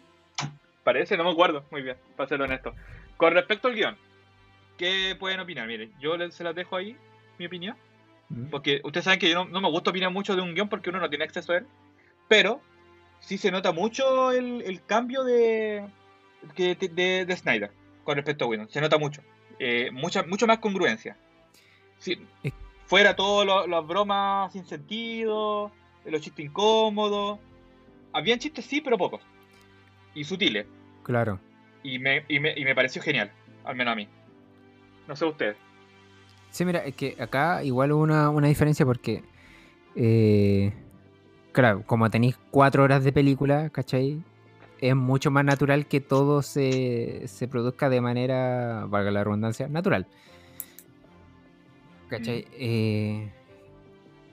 [0.83, 1.63] Parece, no me acuerdo.
[1.71, 2.73] Muy bien, para ser honesto.
[3.17, 3.97] Con respecto al guion,
[4.77, 5.67] ¿qué pueden opinar?
[5.67, 6.95] Miren, yo se las dejo ahí,
[7.37, 7.75] mi opinión.
[8.29, 8.45] Mm.
[8.49, 10.89] Porque ustedes saben que yo no, no me gusta opinar mucho de un guion porque
[10.89, 11.67] uno no tiene acceso a él.
[12.27, 12.61] Pero
[13.19, 15.85] sí se nota mucho el, el cambio de,
[16.55, 17.71] que- de, de Snyder
[18.03, 18.69] con respecto a Whedon.
[18.69, 19.21] Se nota mucho.
[19.59, 21.17] Eh, mucha, mucho más congruencia.
[21.97, 22.25] Sí,
[22.85, 25.71] fuera todas las bromas sin sentido,
[26.05, 27.39] los chistes incómodos.
[28.13, 29.21] Habían chistes sí, pero pocos.
[30.15, 30.65] Y sutiles.
[31.03, 31.39] Claro.
[31.83, 33.31] Y me, y me, y me pareció genial,
[33.63, 34.07] al menos a mí.
[35.07, 35.57] No sé ustedes.
[36.51, 39.23] Sí, mira, es que acá igual hubo una, una diferencia porque.
[39.95, 40.73] eh,
[41.51, 44.23] claro, como tenéis cuatro horas de película, ¿cachai?
[44.81, 50.07] Es mucho más natural que todo se, se produzca de manera, valga la redundancia, natural.
[52.07, 52.45] ¿Cachai?
[52.53, 53.31] Eh,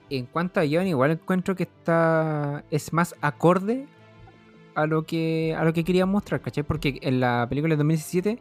[0.09, 2.63] en cuanto a guion, igual encuentro que está.
[2.71, 3.85] es más acorde
[4.75, 5.55] a lo que.
[5.57, 6.63] a lo que querían mostrar, ¿cachai?
[6.63, 8.39] Porque en la película de 2017.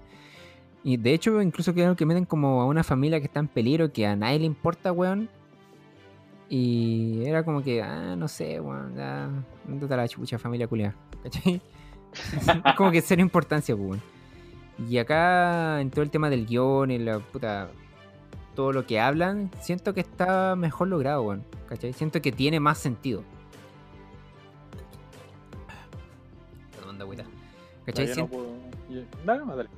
[0.84, 3.92] Y de hecho, incluso creo que meten como a una familia que está en peligro,
[3.92, 5.28] que a nadie le importa, weón.
[6.48, 11.60] Y era como que, ah, no sé, weón, ya, a la chucha, familia culiada, ¿cachai?
[12.76, 14.02] como que cero importancia, pues, weón.
[14.88, 17.68] Y acá, en todo el tema del guion y la puta.
[18.56, 21.44] Todo lo que hablan, siento que está mejor logrado, weón.
[21.68, 21.92] ¿Cachai?
[21.92, 23.22] Siento que tiene más sentido.
[26.74, 27.24] Perdón, agüita.
[27.84, 28.06] ¿Cachai?
[28.06, 28.56] Yo no Sien- puedo-
[28.88, 29.68] yo- Dale.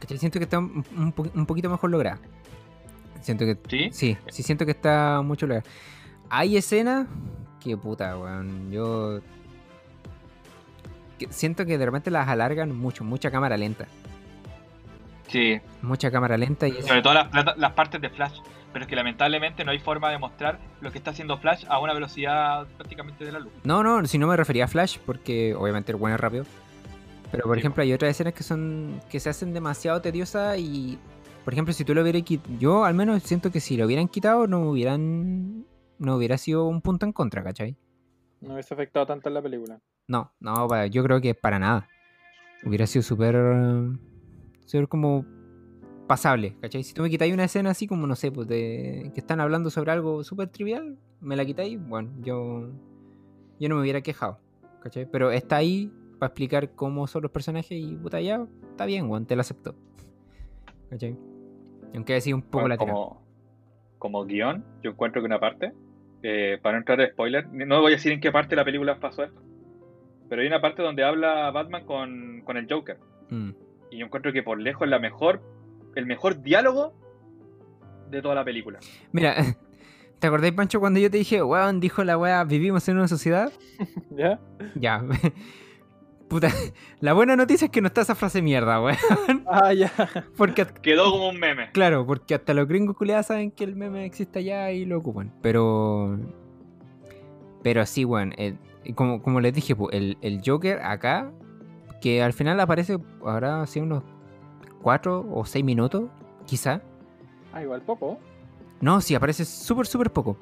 [0.00, 0.18] ¿Cachai?
[0.18, 2.18] Siento que está un, un po- un poquito mejor lograda.
[3.22, 3.58] Siento que.
[3.68, 3.88] ¿Sí?
[3.92, 5.68] Sí, sí siento que está mucho lograda.
[6.30, 7.06] Hay escenas
[7.60, 8.70] que puta, weón.
[8.70, 9.20] Yo.
[11.30, 13.86] siento que de repente las alargan mucho, mucha cámara lenta.
[15.28, 18.38] Sí, Mucha cámara lenta y eso- sobre todo las, las partes de Flash.
[18.72, 21.78] Pero es que lamentablemente no hay forma de mostrar lo que está haciendo Flash a
[21.80, 23.52] una velocidad prácticamente de la luz.
[23.64, 26.44] No, no, si no me refería a Flash, porque obviamente el bueno es rápido.
[27.30, 29.00] Pero por Sí, ejemplo, hay otras escenas que son.
[29.10, 30.98] que se hacen demasiado tediosas y.
[31.44, 32.54] Por ejemplo, si tú lo hubieras quitado.
[32.58, 35.64] Yo al menos siento que si lo hubieran quitado, no hubieran.
[35.98, 37.74] no hubiera sido un punto en contra, ¿cachai?
[38.42, 39.78] No hubiese afectado tanto en la película.
[40.06, 41.88] No, no, yo creo que para nada.
[42.64, 43.34] Hubiera sido súper.
[44.68, 45.24] Súper como.
[46.06, 46.82] pasable, ¿cachai?
[46.84, 49.10] Si tú me quitáis una escena así como, no sé, pues de.
[49.12, 52.70] que están hablando sobre algo súper trivial, me la quitáis, bueno, yo.
[53.58, 54.38] yo no me hubiera quejado,
[54.80, 55.06] ¿cachai?
[55.10, 59.26] Pero está ahí para explicar cómo son los personajes y puta, ya está bien, weón,
[59.26, 59.74] te lo acepto.
[60.90, 61.16] ¿cachai?
[61.94, 62.94] Aunque haya sido un poco Bueno, lateral.
[62.94, 63.22] como,
[63.98, 65.72] como guion, yo encuentro que una parte,
[66.22, 68.64] eh, para no entrar en spoiler, no voy a decir en qué parte de la
[68.64, 69.40] película pasó esto,
[70.28, 72.98] pero hay una parte donde habla Batman con, con el Joker.
[73.30, 73.50] Mm.
[73.90, 75.42] Y yo encuentro que por lejos es la mejor,
[75.94, 76.92] el mejor diálogo
[78.10, 78.78] de toda la película.
[79.12, 79.34] Mira,
[80.18, 83.52] ¿te acordáis, Pancho, cuando yo te dije, weón, dijo la weá, vivimos en una sociedad?
[84.10, 84.40] ¿Ya?
[84.74, 85.04] Ya.
[86.28, 86.50] Puta,
[87.00, 88.98] la buena noticia es que no está esa frase mierda, weón.
[89.46, 89.90] Ah, ya.
[90.36, 91.70] Porque, Quedó como un meme.
[91.72, 95.32] claro, porque hasta los gringos culiados saben que el meme existe allá y lo ocupan.
[95.40, 96.18] Pero.
[97.62, 98.34] Pero sí, weón.
[98.36, 98.58] el-
[98.94, 101.30] como, como les dije, el, el Joker acá,
[102.00, 104.02] que al final aparece ahora hace unos
[104.82, 106.04] 4 o 6 minutos,
[106.46, 106.80] quizá.
[107.52, 108.18] Ah, igual poco.
[108.80, 110.36] No, sí, aparece súper, súper poco.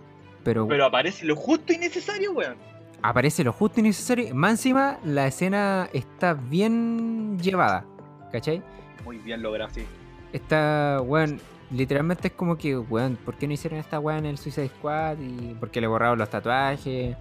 [0.45, 2.57] Pero, Pero aparece lo justo y necesario, weón.
[3.03, 4.35] aparece lo justo y necesario.
[4.35, 7.85] Más encima, la escena está bien llevada.
[8.31, 8.62] ¿Cachai?
[9.05, 9.85] Muy bien logrado, sí.
[10.33, 11.40] Está, weón,
[11.71, 15.19] literalmente es como que, weón, ¿por qué no hicieron esta weá en el Suicide Squad?
[15.19, 17.16] Y por qué le borraron los tatuajes.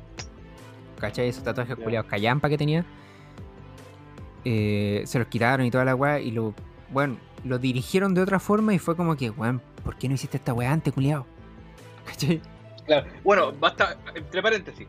[1.00, 1.30] ¿Cachai?
[1.30, 1.84] Esos tatuajes Ya.
[1.84, 2.86] culiados callampa que tenía.
[4.46, 6.20] Eh, se los quitaron y toda la weá.
[6.20, 6.54] Y lo,
[6.90, 10.38] bueno, lo dirigieron de otra forma y fue como que, weón, ¿por qué no hiciste
[10.38, 11.26] esta weá antes, culiado?
[12.06, 12.42] ¿Cachai?
[12.86, 13.08] Claro.
[13.24, 14.88] Bueno, basta, entre paréntesis.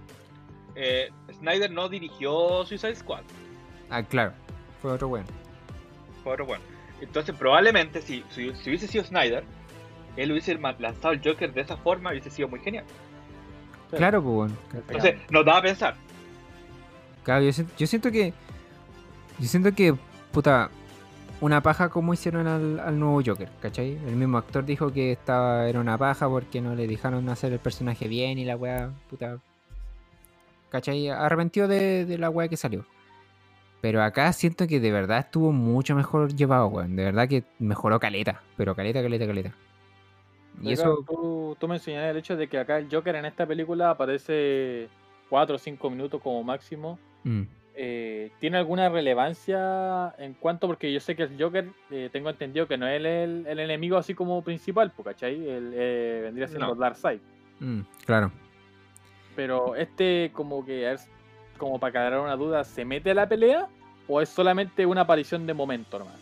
[0.75, 3.23] eh, Snyder no dirigió Suicide Squad.
[3.91, 4.33] Ah, claro,
[4.83, 5.27] fue otro weón.
[6.23, 6.63] Fue otro bueno.
[7.01, 9.45] Entonces, probablemente, si, si, si hubiese sido Snyder,
[10.17, 12.85] él hubiese lanzado el Joker de esa forma, hubiese sido muy genial.
[13.91, 14.59] Claro, pues, weón.
[14.75, 15.95] Entonces, nos da a pensar.
[17.23, 18.33] Claro, yo siento que.
[19.39, 19.95] Yo siento que,
[20.33, 20.71] puta,
[21.41, 23.93] una paja como hicieron al, al nuevo Joker, ¿cachai?
[24.07, 27.59] El mismo actor dijo que estaba era una paja porque no le dejaron hacer el
[27.59, 29.39] personaje bien y la weá, puta.
[30.71, 31.09] ¿cachai?
[31.09, 32.85] Arrepentió de, de la weá que salió.
[33.81, 36.97] Pero acá siento que de verdad estuvo mucho mejor llevado, weón.
[36.97, 39.53] De verdad que mejoró caleta, pero caleta, caleta, caleta.
[40.63, 43.91] Y eso, Tú, tú mencionaste el hecho de que acá el Joker en esta película
[43.91, 44.89] aparece
[45.29, 46.99] 4 o 5 minutos como máximo.
[47.25, 47.43] mm,
[47.79, 50.67] Eh, ¿Tiene alguna relevancia en cuanto?
[50.67, 53.99] Porque yo sé que el Joker, eh, tengo entendido que no es el, el enemigo
[53.99, 55.35] así como principal, ¿cachai?
[55.35, 56.75] El, eh, vendría siendo No.
[56.75, 57.21] Darkseid.
[57.61, 58.33] mm, claro.
[59.35, 61.07] Pero este, como que, es,
[61.59, 63.69] como para aclarar una duda, ¿se mete a la pelea?
[64.09, 66.17] ¿O es solamente una aparición de momento nomás?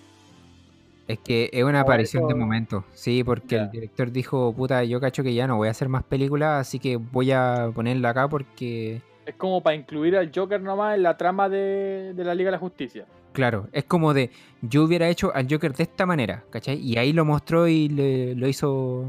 [1.07, 5.23] Es que es una aparición de momento, sí, porque el director dijo, puta, yo cacho
[5.23, 9.03] que ya no voy a hacer más películas, así que voy a ponerla acá porque,
[9.27, 12.53] Es como para incluir al Joker nomás en la trama de, de la Liga de
[12.53, 13.07] la Justicia.
[13.33, 14.31] claro, es como de,
[14.63, 16.79] yo hubiera hecho al Joker de esta manera, ¿cachai?
[16.79, 19.07] Y ahí lo mostró y le, lo hizo,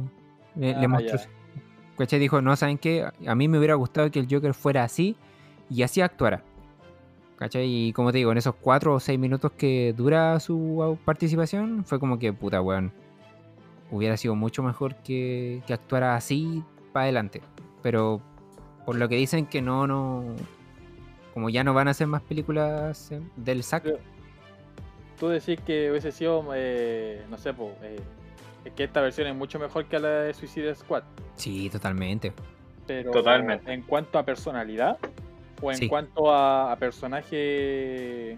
[0.55, 1.29] le, le Ah, mostró, ya.
[1.97, 2.19] ¿cachai?
[2.19, 3.05] Dijo, no, ¿saben qué?
[3.27, 5.15] A mí me hubiera gustado que el Joker fuera así
[5.69, 6.43] y así actuara,
[7.37, 7.65] ¿cachai?
[7.89, 11.99] Y como te digo, en esos cuatro o seis minutos que dura su participación, fue
[11.99, 12.91] como que, puta, weón,
[13.91, 17.41] hubiera sido mucho mejor que, que actuara así para adelante.
[17.83, 18.21] Pero
[18.85, 20.35] por lo que dicen que no, no.
[21.33, 23.97] Como ya no van a hacer más películas eh, del SAC.
[25.19, 27.99] Tú decís que hubiese sido, eh, no sé, po, eh,
[28.63, 31.03] es que esta versión es mucho mejor que la de Suicide Squad.
[31.35, 32.31] Sí, totalmente.
[32.87, 33.73] Pero Totalmente.
[33.73, 34.97] en cuanto a personalidad
[35.61, 35.87] o en Sí.
[35.89, 38.35] cuanto a, a personaje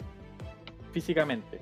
[0.93, 1.59] físicamente.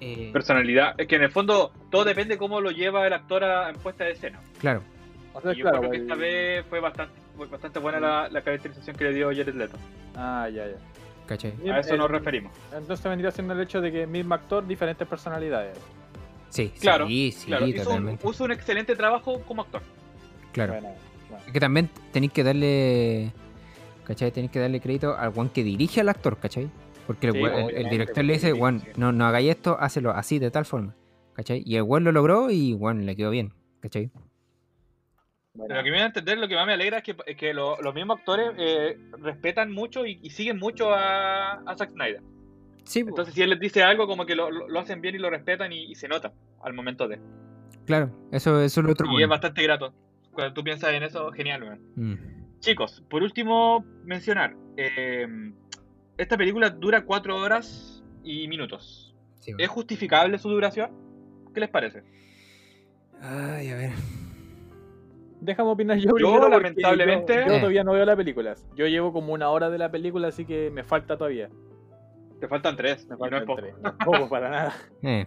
[0.00, 0.94] Eh, Personalidad.
[0.98, 4.04] Es que en el fondo todo depende cómo lo lleva el actor a, en puesta
[4.04, 4.40] de escena.
[4.58, 4.82] claro.
[5.34, 7.14] O sea, y yo claro, creo que el- esta vez fue bastante,
[7.50, 9.76] bastante buena la, la caracterización que le dio Jared Leto.
[10.14, 10.76] Ah, ya, ya.
[11.26, 11.52] ¿Cachai?
[11.62, 12.52] Bien, A eso nos eh, referimos.
[12.76, 15.78] Entonces vendría siendo el hecho de que mismo actor, diferentes personalidades.
[16.50, 18.28] Sí, Claro, sí, sí, claro, hizo un, totalmente.
[18.28, 19.80] hizo un excelente trabajo como actor.
[20.52, 20.74] Claro.
[20.74, 20.88] Bueno,
[21.30, 21.44] bueno.
[21.46, 23.32] Es que también tenéis que darle.
[24.04, 24.32] ¿Cachai?
[24.32, 26.68] Tenéis que darle crédito al one que dirige al actor, ¿cachai?
[27.06, 29.76] Porque el, Sí, weón- el- el, obviamente, director le dice, Juan, no, no hagáis esto,
[29.80, 30.94] hácelo así, de tal forma.
[31.34, 31.62] ¿Cachai?
[31.64, 33.52] Y el weón lo logró y bueno, le quedó bien.
[33.80, 34.10] ¿Cachai?
[35.54, 35.74] Bueno.
[35.74, 37.52] Lo que me voy a entender, lo que más me alegra es que, es que
[37.52, 42.22] lo- los mismos actores eh, respetan mucho y, y siguen mucho a, a Zack Snyder.
[42.84, 45.72] Sí, Entonces, si él les dice algo, como que lo, hacen bien y lo respetan
[45.72, 47.20] y, y se nota al momento de.
[47.86, 48.10] claro.
[48.32, 49.06] Eso, eso es lo otro.
[49.18, 49.92] Y es bastante grato.
[50.32, 51.80] Cuando tú piensas en eso, genial, weón.
[51.96, 54.56] Mm, Chicos, por último, mencionar.
[54.76, 55.26] eh,
[56.16, 59.14] esta película dura 4 horas y minutos.
[59.38, 60.90] sí, ¿Es justificable su duración?
[61.52, 62.02] ¿Qué les parece?
[63.20, 63.90] Ay, a ver.
[65.44, 66.40] Déjame opinar yo primero.
[66.40, 67.58] porque lamentablemente- Yo, yo Eh.
[67.58, 68.54] todavía no veo la película.
[68.76, 71.48] Yo llevo como una hora de la película, así que me falta todavía.
[72.40, 73.08] Te faltan 3.
[73.08, 73.60] Me no es poco.
[73.60, 73.74] tres.
[73.82, 74.72] No es poco para nada.
[75.02, 75.26] Eh,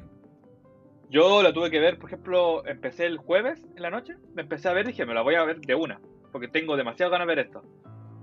[1.09, 4.67] Yo la tuve que ver, por ejemplo, empecé el jueves en la noche, me empecé
[4.69, 5.99] a ver y dije, me la voy a ver de una,
[6.31, 7.63] porque tengo demasiado ganas de ver esto.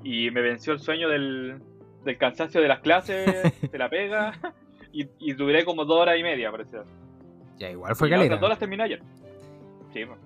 [0.02, 1.60] Y me venció el sueño del,
[2.04, 3.26] del cansancio de las clases,
[3.72, 4.32] de la pega,
[4.92, 6.78] y, y duré como dos horas y media, parece.
[7.58, 8.34] ya, igual fue y las caleta.
[8.34, 9.02] otras dos las terminé ayer.
[9.92, 10.18] Sí, pues.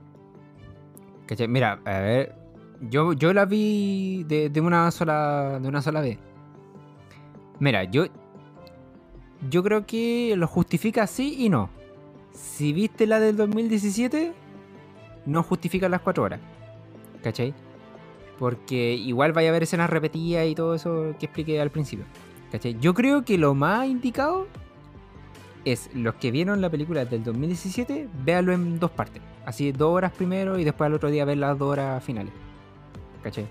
[1.27, 1.49] ¿Cachai?
[1.49, 2.35] Mira, a ver.
[2.81, 5.59] Yo, yo la vi de, de una sola.
[5.61, 6.19] de una sola vez.
[7.59, 8.07] Mira, yo.
[9.51, 11.69] Yo creo que lo justifica sí y no.
[12.33, 14.33] Si viste la del 2017,
[15.27, 16.41] no justifica las 4 horas.
[17.23, 17.55] ¿Cachai?
[18.39, 22.07] Porque igual vaya a haber escenas repetidas y todo eso que expliqué al principio.
[22.53, 22.79] ¿Cachai?
[22.79, 24.47] Yo creo que lo más indicado
[25.67, 29.21] es los que vieron la película del 2017, véanlo en dos partes.
[29.45, 32.33] Así, dos horas primero y después al otro día ver las dos horas finales.
[33.23, 33.47] ¿Cachai?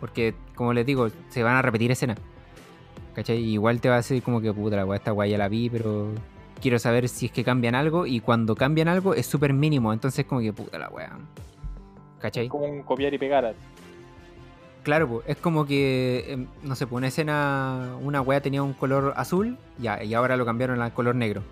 [0.00, 2.18] Porque, como les digo, se van a repetir escenas.
[3.14, 3.38] ¿Cachai?
[3.38, 5.68] Igual te va a decir como que puta la weá, esta weá ya la vi,
[5.68, 6.08] pero
[6.62, 8.06] quiero saber si es que cambian algo.
[8.06, 11.18] Y cuando cambian algo es súper mínimo, entonces como que puta la weá.
[12.18, 12.48] ¿Cachai?
[12.48, 13.54] Como un copiar y pegar.
[14.84, 19.12] Claro, es como que, em, no sé, pues una escena, una weá tenía un color
[19.16, 21.42] azul ya, y ahora lo cambiaron al color negro.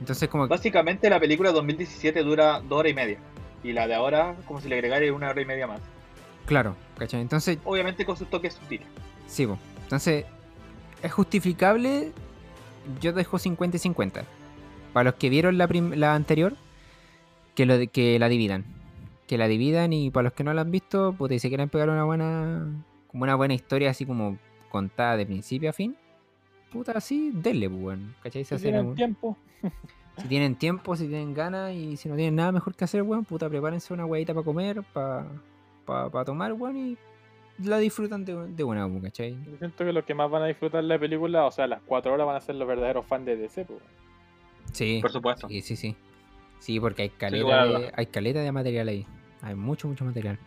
[0.00, 3.18] Entonces como que, Básicamente la película 2017 dura dos horas y media.
[3.64, 5.80] Y la de ahora, como si le agregara una hora y media más.
[6.46, 7.20] claro, ¿cachai?
[7.20, 8.86] Entonces Obviamente con sus toques sutiles.
[9.26, 9.58] Sí, po.
[9.82, 10.24] entonces
[11.02, 12.12] es justificable.
[13.00, 14.24] Yo dejo 50 y 50.
[14.92, 16.54] Para los que vieron la, la anterior,
[17.54, 18.64] que, lo, de- que la dividan.
[19.26, 21.68] Que la dividan y para los que no la han visto, pues si se quieren
[21.68, 22.66] pegar una buena,
[23.08, 24.38] como una buena historia así como
[24.70, 25.96] contada de principio a fin,
[26.72, 28.14] puta, así, denle, pues, weón.
[28.22, 28.44] ¿Cachai?
[28.44, 29.36] Se Si tienen tiempo.
[30.16, 33.24] Si tienen tiempo, si tienen ganas y si no tienen nada mejor que hacer, weón,
[33.24, 36.96] puta, prepárense una huevita para comer, para tomar, weón, y
[37.64, 39.36] la disfrutan de, de una, weón, ¿cachai?
[39.44, 42.12] Yo siento que los que más van a disfrutar la película, o sea, las cuatro
[42.12, 43.64] horas van a ser los verdaderos fans de DC.
[43.64, 43.80] pues.
[44.72, 45.48] Sí, Por supuesto.
[45.48, 45.96] sí, sí, sí.
[46.58, 49.06] Sí, porque hay caleta, de, hay caleta de material ahí.
[49.42, 50.38] Hay mucho, mucho material.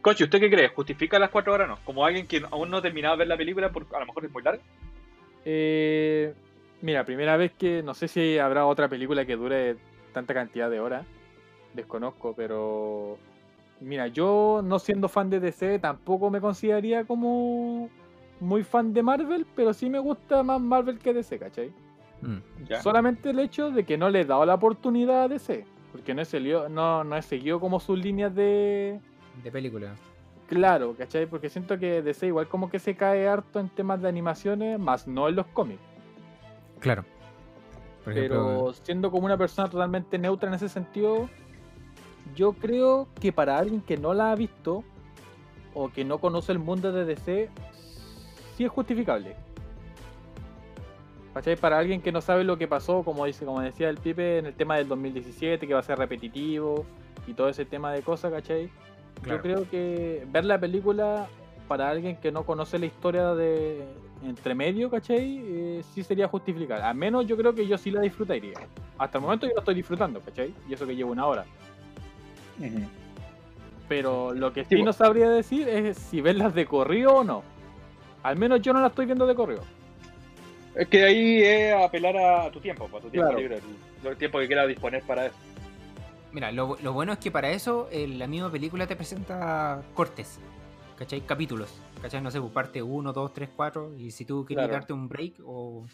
[0.00, 0.68] Coche, ¿usted qué cree?
[0.68, 1.78] ¿Justifica las cuatro horas o no?
[1.84, 4.24] Como alguien que aún no ha terminado de ver la película, porque a lo mejor
[4.24, 4.62] es muy larga.
[5.44, 6.32] Eh,
[6.82, 9.76] mira, primera vez que no sé si habrá otra película que dure
[10.12, 11.06] tanta cantidad de horas.
[11.74, 13.18] Desconozco, pero
[13.80, 17.88] mira, yo no siendo fan de DC tampoco me consideraría como
[18.40, 21.72] muy fan de Marvel, pero sí me gusta más Marvel que DC, ¿cachai?
[22.20, 22.38] Mm.
[22.82, 26.22] Solamente el hecho de que no le he dado la oportunidad a DC, porque no
[26.22, 29.00] he seguido, no, no he seguido como sus líneas de,
[29.42, 29.94] De película.
[30.48, 31.26] Claro, ¿cachai?
[31.26, 35.06] Porque siento que DC igual como que se cae harto en temas de animaciones, más
[35.06, 35.80] no en los cómics.
[36.80, 37.04] Claro.
[38.04, 41.28] Por Pero ejemplo, siendo como una persona totalmente neutra en ese sentido,
[42.34, 44.84] yo creo que para alguien que no la ha visto
[45.74, 47.50] o que no conoce el mundo de DC,
[48.56, 49.36] sí es justificable.
[51.34, 51.56] ¿Cachai?
[51.56, 54.46] Para alguien que no sabe lo que pasó, como dice, como decía el Pipe, en
[54.46, 56.84] el tema del 2017, que va a ser repetitivo
[57.26, 58.70] y todo ese tema de cosas, ¿cachai?
[59.22, 59.36] Claro.
[59.36, 61.28] Yo creo que ver la película
[61.68, 63.84] para alguien que no conoce la historia de
[64.24, 65.40] entre medio, ¿cachai?
[65.44, 66.80] Eh, sí sería justificar.
[66.82, 68.54] Al menos yo creo que yo sí la disfrutaría.
[68.98, 70.52] Hasta el momento yo la estoy disfrutando, ¿cachai?
[70.68, 71.44] Y eso que llevo una hora.
[73.88, 77.42] Pero lo que sí, Sí, no sabría decir es si verlas de corrido o no.
[78.22, 79.62] Al menos yo no la estoy viendo de corrido.
[80.74, 83.38] Es que ahí es apelar a tu tiempo, a tu tiempo Claro.
[83.38, 83.60] libre,
[84.02, 85.36] el, el tiempo que quieras disponer para eso.
[86.32, 90.38] mira, lo, lo bueno es que para eso eh, la misma película te presenta cortes.
[90.98, 91.20] ¿Cachai?
[91.22, 91.80] Capítulos.
[92.02, 92.22] ¿Cachai?
[92.22, 93.94] No sé, pues, parte 1, 2, 3, 4.
[93.96, 94.72] Y si tú querías Claro.
[94.80, 95.86] darte un break o...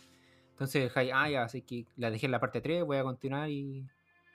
[0.50, 3.48] Entonces, dejáis, ah, ya, así que la dejé en la parte 3, voy a continuar
[3.50, 3.84] y...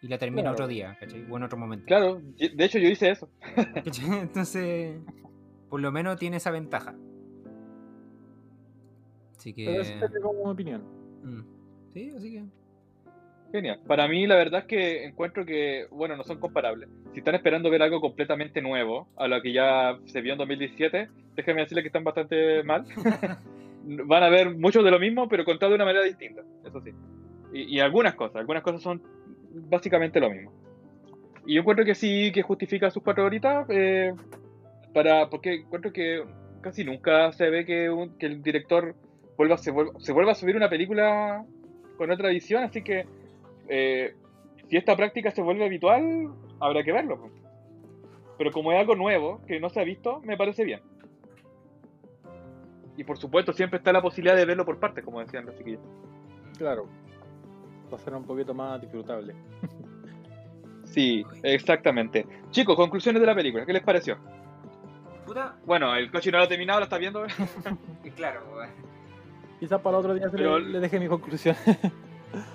[0.02, 0.54] y la termino Claro.
[0.56, 1.26] otro día, ¿cachai?
[1.30, 1.86] O en otro momento.
[1.86, 3.30] Claro, de hecho yo hice eso.
[3.86, 4.20] ¿Cachai?
[4.20, 5.00] Entonces,
[5.70, 6.96] por lo menos tiene esa ventaja.
[9.38, 9.66] Así que.
[9.66, 10.82] Pero eso es como opinión.
[11.24, 11.42] mm,
[11.94, 12.44] Sí, así que.
[13.52, 13.80] Genial.
[13.88, 16.88] Para mí, la verdad es que encuentro que, bueno, no son comparables.
[17.14, 21.10] Si están esperando ver algo completamente nuevo a lo que ya se vio en 2017,
[21.36, 22.86] déjenme decirles que están bastante mal.
[24.06, 26.92] Van a ver mucho de lo mismo, pero contado de una manera distinta, eso sí.
[27.52, 29.02] Y, y algunas cosas, algunas cosas son
[29.52, 30.52] básicamente lo mismo.
[31.48, 34.14] Y yo encuentro que sí, que justifica sus cuatro horitas, eh,
[34.94, 36.22] para, porque encuentro que
[36.62, 38.94] casi nunca se ve que, un- que el director
[39.38, 41.44] vuelva, se, vuelva, se vuelva a subir una película
[41.98, 43.06] con otra edición, así que
[43.70, 44.16] eh,
[44.68, 47.20] si esta práctica se vuelve habitual, habrá que verlo.
[47.20, 47.32] pues.
[48.38, 50.82] Pero como es algo nuevo, que no se ha visto, me parece bien.
[52.98, 55.82] Y por supuesto, siempre está la posibilidad de verlo por partes, como decían los chiquillos.
[56.58, 56.88] Claro.
[57.92, 59.34] Va a ser un poquito más disfrutable.
[60.86, 62.26] Sí, exactamente.
[62.50, 64.18] Chicos, conclusiones de la película, ¿qué les pareció?
[65.26, 65.56] Puta.
[65.66, 67.24] Bueno, el coche no lo ha terminado, lo está viendo.
[68.16, 68.42] Claro,
[69.60, 71.56] Quizás para otro día se Pero- le, le deje mi conclusión.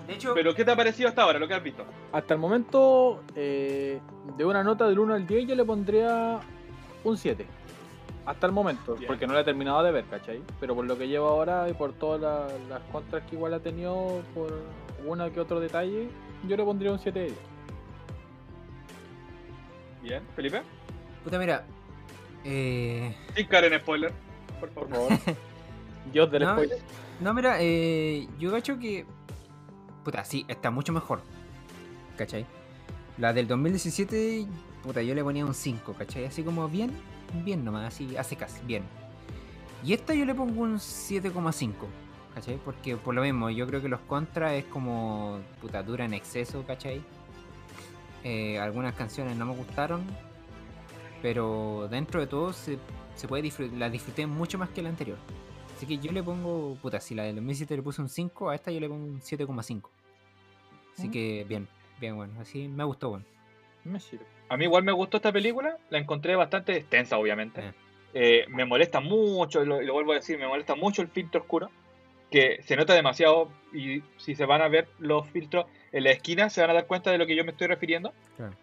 [0.06, 1.84] De hecho, Pero ¿qué te ha parecido hasta ahora, lo que has visto?
[2.12, 4.00] Hasta el momento, eh,
[4.36, 6.38] de una nota del 1 al 10, yo le pondría
[7.02, 7.46] un 7.
[8.26, 9.06] Hasta el momento, Bien.
[9.08, 10.40] porque no la he terminado de ver, ¿cachai?
[10.60, 13.60] Pero por lo que llevo ahora y por todas la- las contras que igual ha
[13.60, 14.60] tenido, por
[15.04, 16.08] uno que otro detalle,
[16.48, 17.38] yo le pondría un 7 de 10.
[20.02, 20.62] Bien, Felipe.
[21.22, 21.64] puta, mira.
[22.44, 23.14] Eh.
[23.34, 24.12] Sin caer en spoiler,
[24.60, 25.08] por favor.
[26.12, 26.78] Dios del No, spoiler.
[27.20, 29.06] No, mira, eh, yo cacho que.
[30.04, 31.22] Puta, sí, está mucho mejor.
[32.16, 32.46] ¿Cachai?
[33.16, 34.46] La del 2017,
[34.82, 36.26] puta, yo le ponía un 5, ¿cachai?
[36.26, 36.90] Así como bien,
[37.44, 38.84] bien nomás, así, hace casi, bien.
[39.82, 41.72] Y esta yo le pongo un 7,5,
[42.34, 42.58] ¿cachai?
[42.64, 46.64] Porque por lo mismo, yo creo que los contras es como, puta, dura en exceso,
[46.66, 47.02] ¿cachai?
[48.24, 50.02] Eh, algunas canciones no me gustaron,
[51.22, 52.78] pero dentro de todo se,
[53.14, 55.18] se puede disfrutar, la disfruté mucho más que la anterior.
[55.74, 58.54] Así que yo le pongo, puta, si la del 2007 le puse un 5, a
[58.54, 59.90] esta yo le pongo un 7,5.
[60.96, 61.10] Así Mm.
[61.10, 61.68] que bien,
[62.00, 63.24] bien, bueno, así me gustó, bueno.
[63.84, 64.24] Me sirve.
[64.48, 67.60] A mí igual me gustó esta película, la encontré bastante extensa, obviamente.
[67.60, 67.72] Eh.
[68.14, 71.70] Eh, me molesta mucho, y lo, vuelvo a decir, me molesta mucho el filtro oscuro,
[72.30, 76.50] que se nota demasiado y si se van a ver los filtros en la esquina
[76.50, 78.12] se van a dar cuenta de lo que yo me estoy refiriendo.
[78.36, 78.54] Claro.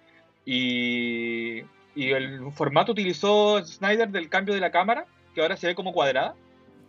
[0.45, 1.63] Y,
[1.95, 5.05] y el formato utilizó Snyder del cambio de la cámara,
[5.35, 6.35] que ahora se ve como cuadrada,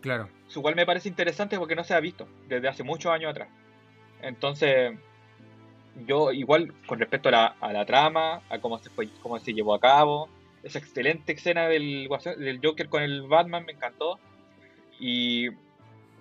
[0.03, 0.27] Claro.
[0.53, 3.47] lo cual me parece interesante porque no se ha visto desde hace muchos años atrás.
[4.21, 4.99] Entonces,
[6.05, 9.53] yo igual con respecto a la, a la trama, a cómo se fue, cómo se
[9.53, 10.27] llevó a cabo,
[10.61, 12.09] esa excelente escena del,
[12.61, 14.19] Joker con el Batman me encantó
[14.99, 15.47] y,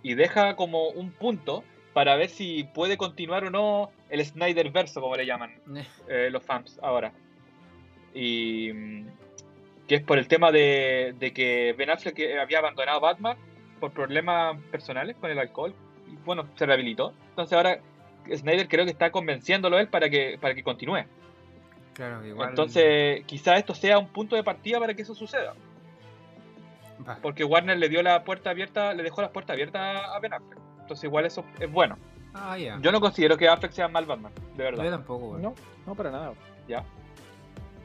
[0.04, 5.00] y deja como un punto para ver si puede continuar o no el Snyder verso,
[5.00, 7.12] como le llaman Eh, eh, los fans ahora.
[8.14, 9.02] Y
[9.88, 13.36] que es por el tema de, de que Ben Affleck eh, había abandonado Batman
[13.82, 15.74] por problemas personales con el alcohol
[16.06, 17.12] y bueno, se rehabilitó.
[17.30, 17.80] Entonces ahora
[18.32, 21.04] Snyder creo que está convenciéndolo a él para que, para que continúe.
[21.94, 22.50] Claro, igual.
[22.50, 25.54] Entonces quizá esto sea un punto de partida para que eso suceda.
[27.06, 30.32] Va, Porque Warner le dio la puerta abierta, le dejó la puerta abierta a Ben
[30.32, 30.60] Affleck.
[30.82, 31.98] Entonces igual eso es bueno.
[32.34, 32.56] Ah.
[32.56, 34.84] Yo no considero que Affleck sea mal Batman, de verdad.
[34.84, 35.50] Yo tampoco, bueno.
[35.50, 35.54] No,
[35.88, 36.34] no para nada.
[36.68, 36.84] ¿ya?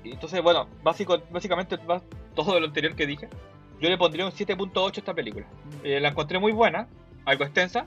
[0.03, 2.03] Y entonces, bueno, básico, básicamente va
[2.35, 3.27] todo lo anterior que dije.
[3.79, 5.45] Yo le pondría un 7.8 a esta película.
[5.83, 6.87] Eh, la encontré muy buena,
[7.25, 7.85] algo extensa,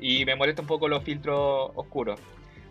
[0.00, 2.20] y me molesta un poco los filtros oscuros.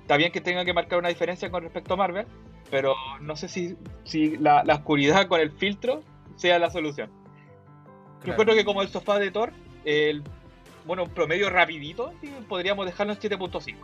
[0.01, 2.25] Está bien que tenga que marcar una diferencia con respecto a Marvel,
[2.69, 6.03] pero no sé si, si la, la oscuridad con el filtro
[6.35, 7.09] sea la solución.
[7.09, 8.33] Yo Claro.
[8.33, 9.51] encuentro que como el sofá de Thor,
[9.83, 10.23] el,
[10.85, 12.13] bueno, un promedio rapidito,
[12.47, 13.75] podríamos dejarlo en 7.5.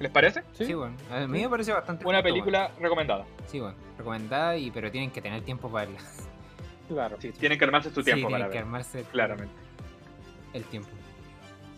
[0.00, 0.42] ¿Les parece?
[0.54, 0.96] Sí, Sí, bueno.
[1.10, 2.06] A mí me parece bastante.
[2.06, 3.24] Una película recomendada.
[3.24, 3.46] bueno.
[3.48, 3.76] Sí, bueno.
[3.98, 6.00] Recomendada, y, pero tienen que tener tiempo para verla.
[6.88, 7.16] claro.
[7.20, 8.64] Sí, tienen que armarse su Sí, tiempo tienen para que ver.
[8.64, 9.54] armarse Claramente.
[10.52, 10.88] el tiempo.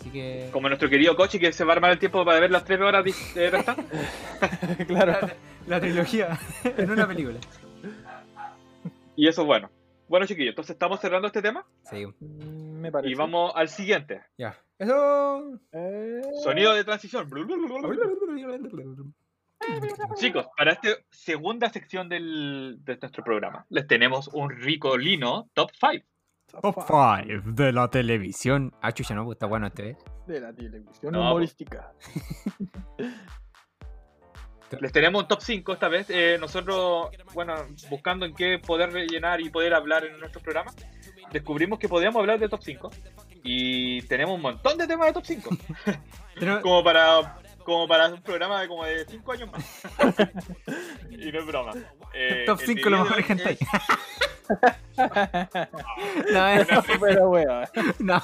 [0.01, 0.49] Así que.
[0.53, 2.81] Como nuestro querido Cochi que se va a armar el tiempo para ver las tres
[2.81, 3.05] horas
[3.35, 3.87] de restantes.
[4.87, 5.29] claro.
[5.67, 7.39] La trilogía en una película.
[9.17, 9.71] Y eso es bueno.
[10.09, 13.11] Bueno, chiquillos, entonces estamos cerrando este tema Sí, Mm, Me parece.
[13.13, 14.23] y vamos al siguiente.
[14.39, 14.57] ya.
[14.79, 15.59] Eso.
[15.73, 17.29] Eh, Sonido de transición.
[20.17, 25.71] Chicos, para esta segunda sección del, de nuestro programa, les tenemos un rico lino top
[25.79, 26.07] 5.
[26.63, 28.73] Top 5 de la televisión.
[28.81, 29.97] Ah, chucha, no, está bueno este, ¿eh?
[30.27, 31.93] De la televisión No, humorística.
[34.81, 36.11] Les tenemos un top 5 esta vez.
[36.11, 37.55] Eh, nosotros, bueno,
[37.89, 40.73] buscando en qué poder rellenar y poder hablar en nuestro programa,
[41.31, 42.91] descubrimos que podíamos hablar de top 5.
[43.45, 45.51] Y tenemos un montón de temas de top 5.
[46.35, 49.83] Pero- como para como para un programa de como de 5 años más.
[51.11, 51.73] y no es broma.
[52.15, 53.59] Eh, Top el 5 de lo mejor es- hentai.
[56.33, 56.67] No, eh,
[57.01, 57.65] Pero weón.
[57.99, 58.23] no.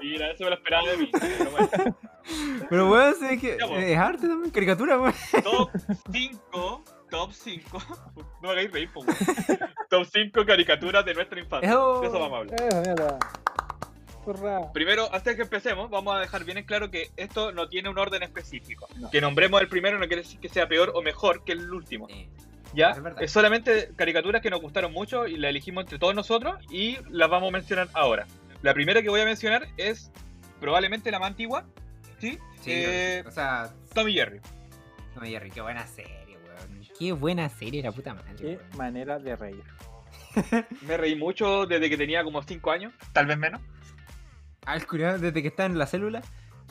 [0.00, 1.10] Mira, eso me lo esperaba de mí.
[1.12, 1.96] Pero bueno.
[2.70, 5.14] Pero weón, sé que Ya, es arte también, caricatura, weón.
[5.44, 5.70] Top
[6.10, 6.84] 5.
[7.10, 7.78] Top 5.
[8.18, 8.90] No me hagáis reír.
[9.90, 11.68] Top 5 caricaturas de nuestra infancia.
[11.68, 12.00] Eso.
[12.00, 13.18] De eso vamos a hablar.
[14.26, 14.72] Hurra.
[14.72, 17.88] Primero, antes de que empecemos, vamos a dejar bien en claro que esto no tiene
[17.88, 18.88] un orden específico.
[18.96, 19.10] No.
[19.10, 22.06] Que nombremos el primero no quiere decir que sea peor o mejor que el último.
[22.10, 22.28] Eh,
[22.74, 22.94] ¿Ya?
[23.20, 27.30] Es solamente caricaturas que nos gustaron mucho y las elegimos entre todos nosotros y las
[27.30, 28.26] vamos a mencionar ahora.
[28.62, 30.10] La primera que voy a mencionar es
[30.60, 31.64] probablemente la más antigua,
[32.18, 32.38] ¿sí?
[32.60, 34.40] Sí, Eh, o sea, Tommy Jerry.
[35.14, 36.86] no, Jerry, qué buena serie, weón.
[36.98, 38.34] Qué buena serie, la puta madre.
[38.36, 38.76] Qué weón.
[38.76, 39.62] manera de reír.
[40.82, 43.60] Me reí mucho desde que tenía como 5 años, tal vez menos.
[44.66, 46.22] Ah, el curioso, desde que está en la célula.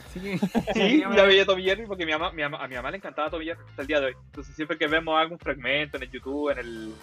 [0.06, 0.38] Así que.
[0.74, 3.30] Sí, ya veía Tommy Jerry porque mi mamá, mi mamá- a mi mamá le encantaba
[3.30, 4.14] Tommy Jerry hasta el día de hoy.
[4.26, 6.94] Entonces siempre que vemos algún fragmento en el YouTube, en el,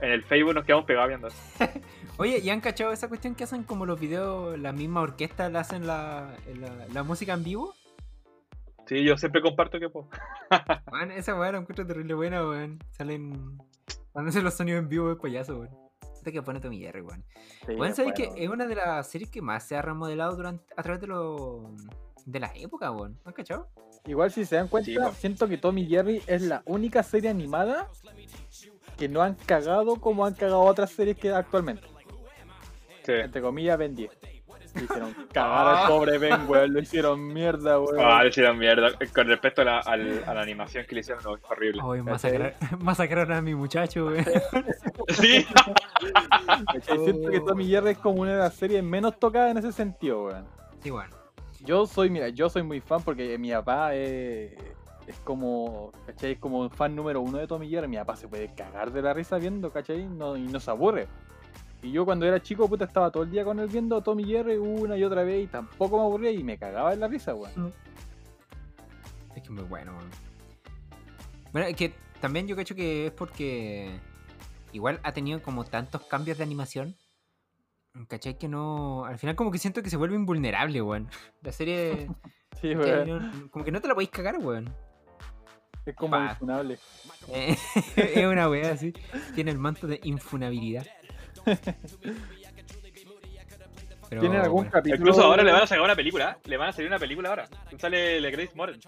[0.00, 1.28] en el Facebook, nos quedamos pegados viendo.
[2.18, 5.58] Oye, ¿y han cachado esa cuestión que hacen como los videos, la misma orquesta le
[5.58, 7.74] hacen la, la, la música en vivo?
[8.86, 10.08] Sí, yo siempre comparto que puedo.
[10.92, 12.78] Weón, esa weón la encuentro terrible buena, weón.
[12.90, 13.58] Salen.
[14.14, 15.83] Hacen los sonidos en vivo es payaso, weón.
[16.24, 17.22] Hasta que pone Tommy Jerry, weón.
[17.66, 20.64] Sí, Weón, ¿sabes que es una de las series que más se ha remodelado durante,
[20.74, 21.66] a través de los.
[22.24, 23.18] de las épocas, weón?
[23.26, 23.68] ¿Han cachado?
[24.06, 27.90] Igual si se dan cuenta, Sí, siento que Tommy Jerry es la única serie animada
[28.96, 31.86] que no han cagado como han cagado otras series que actualmente.
[33.02, 33.12] Sí.
[33.12, 34.10] Entre comillas, Ben 10.
[34.74, 36.72] Hicieron cagar al pobre Ben, weón.
[36.72, 37.96] Lo hicieron mierda, weón.
[38.00, 38.88] Ah, le hicieron mierda.
[39.14, 41.80] Con respecto a la, al- a la animación que le hicieron, no, es horrible.
[41.82, 44.24] Hoy masacrar, masacraron a mi muchacho, weón.
[45.10, 45.46] Sí.
[46.82, 50.24] Siento que Tommy Jerry es como una de las series menos tocadas en ese sentido,
[50.24, 50.44] weón.
[50.82, 51.08] Sí, weón.
[51.60, 54.52] Yo soy, mira, yo soy muy fan porque mi papá es,
[55.06, 56.32] es como, ¿cachai?
[56.32, 57.88] Es como un fan número uno de Tommy Jerry.
[57.88, 60.04] Mi papá se puede cagar de la risa viendo, ¿cachai?
[60.04, 61.06] No, y no se aburre.
[61.84, 64.56] Y yo cuando era chico, puta, estaba todo el día con él viendo Tommy Jerry
[64.56, 67.74] una y otra vez y tampoco me aburría y me cagaba en la risa, weón.
[69.36, 70.10] Es que es muy bueno, weón.
[71.52, 74.00] Bueno, es que también yo cacho que es porque
[74.72, 76.96] igual ha tenido como tantos cambios de animación.
[78.08, 78.38] ¿Cachai?
[78.38, 79.04] Que no.
[79.04, 81.08] Al final, como que siento que se vuelve invulnerable, weón.
[81.42, 82.08] La serie.
[82.60, 83.48] Sí, weón.
[83.50, 84.72] como que no te la podéis cagar, weón.
[85.84, 86.78] Es como infunable.
[87.96, 88.94] Es una weá así.
[89.34, 90.86] Tiene el manto de infunabilidad.
[94.08, 94.70] Pero, ¿Tienen algún bueno.
[94.70, 95.00] capítulo?
[95.00, 96.32] incluso ahora le van a sacar una película.
[96.38, 96.48] ¿eh?
[96.48, 97.48] Le van a salir una película ahora.
[97.78, 98.78] Sale Grace Moren.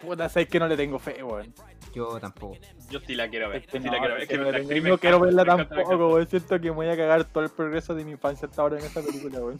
[0.00, 1.52] Puta, sabes que no le tengo fe, weón.
[1.94, 2.56] Yo tampoco.
[2.88, 3.62] Yo sí la quiero ver.
[3.62, 4.22] Es que sí no, la quiero ver.
[4.22, 6.26] es que la tengo- no quiero verla tampoco, weón.
[6.28, 8.84] Siento que me voy a cagar todo el progreso de mi infancia hasta ahora en
[8.84, 9.58] esta película, weón.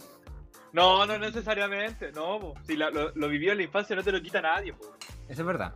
[0.73, 2.13] No, no necesariamente.
[2.13, 2.55] No, po.
[2.65, 4.73] si la- lo, lo vivió en la infancia no te lo quita nadie.
[4.75, 4.85] po.
[5.29, 5.75] Eso es verdad.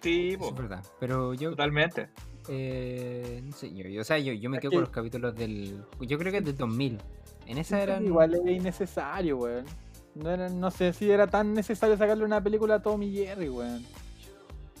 [0.00, 0.48] Sí, Eso po.
[0.50, 0.84] es verdad.
[1.00, 1.50] Pero yo.
[1.50, 2.08] totalmente.
[2.52, 5.36] Eh, no sé, yo, yo- o sea, yo, yo me quedo que- con los capítulos
[5.36, 5.82] del.
[6.00, 6.98] Yo creo que es del 2000.
[7.46, 8.04] En esa que eran.
[8.04, 9.64] Igual es innecesario, weón.
[10.16, 13.84] No, era- no sé si era tan necesario sacarle una película a Tommy Jerry, weón.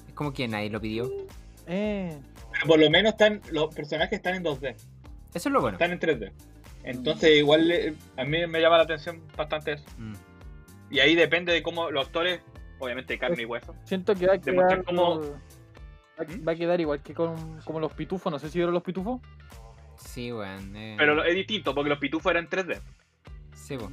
[0.08, 1.08] Es como que nadie lo pidió.
[1.68, 2.18] Eh.
[2.52, 4.74] Pero por lo menos están los personajes están en 2D.
[5.32, 5.76] Eso es lo bueno.
[5.76, 6.32] Están en 3D.
[6.82, 9.84] Entonces, igual eh, a mí me llama la atención bastante eso.
[9.98, 10.14] Mm.
[10.90, 12.40] Y ahí depende de cómo los actores,
[12.80, 13.76] obviamente carne y hueso.
[13.84, 15.20] Siento que a Demostrar quedar cómo-
[16.28, 16.46] ¿Mm?
[16.48, 19.20] va a quedar igual que con como los pitufos, no sé si vieron los pitufos.
[19.96, 20.74] Sí, weón.
[20.76, 22.80] eh, Pero es distinto porque los pitufos eran 3D,
[23.54, 23.90] Sí, po.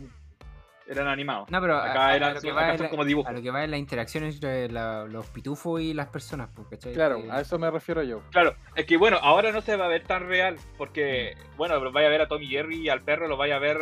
[0.89, 1.49] Eran animados.
[1.51, 3.29] No, pero a- Acá a, eran- a lo que va son la- como dibujos.
[3.29, 6.67] a lo que va es la interacción entre la- los pitufos y las personas, pues,
[6.69, 6.93] ¿cachai?
[6.93, 8.21] Claro, a eso me refiero yo.
[8.31, 12.07] Claro, es que bueno, ahora no se va a ver tan real porque, bueno, vaya
[12.07, 13.77] a ver a Tommy Jerry y al perro los vaya a ver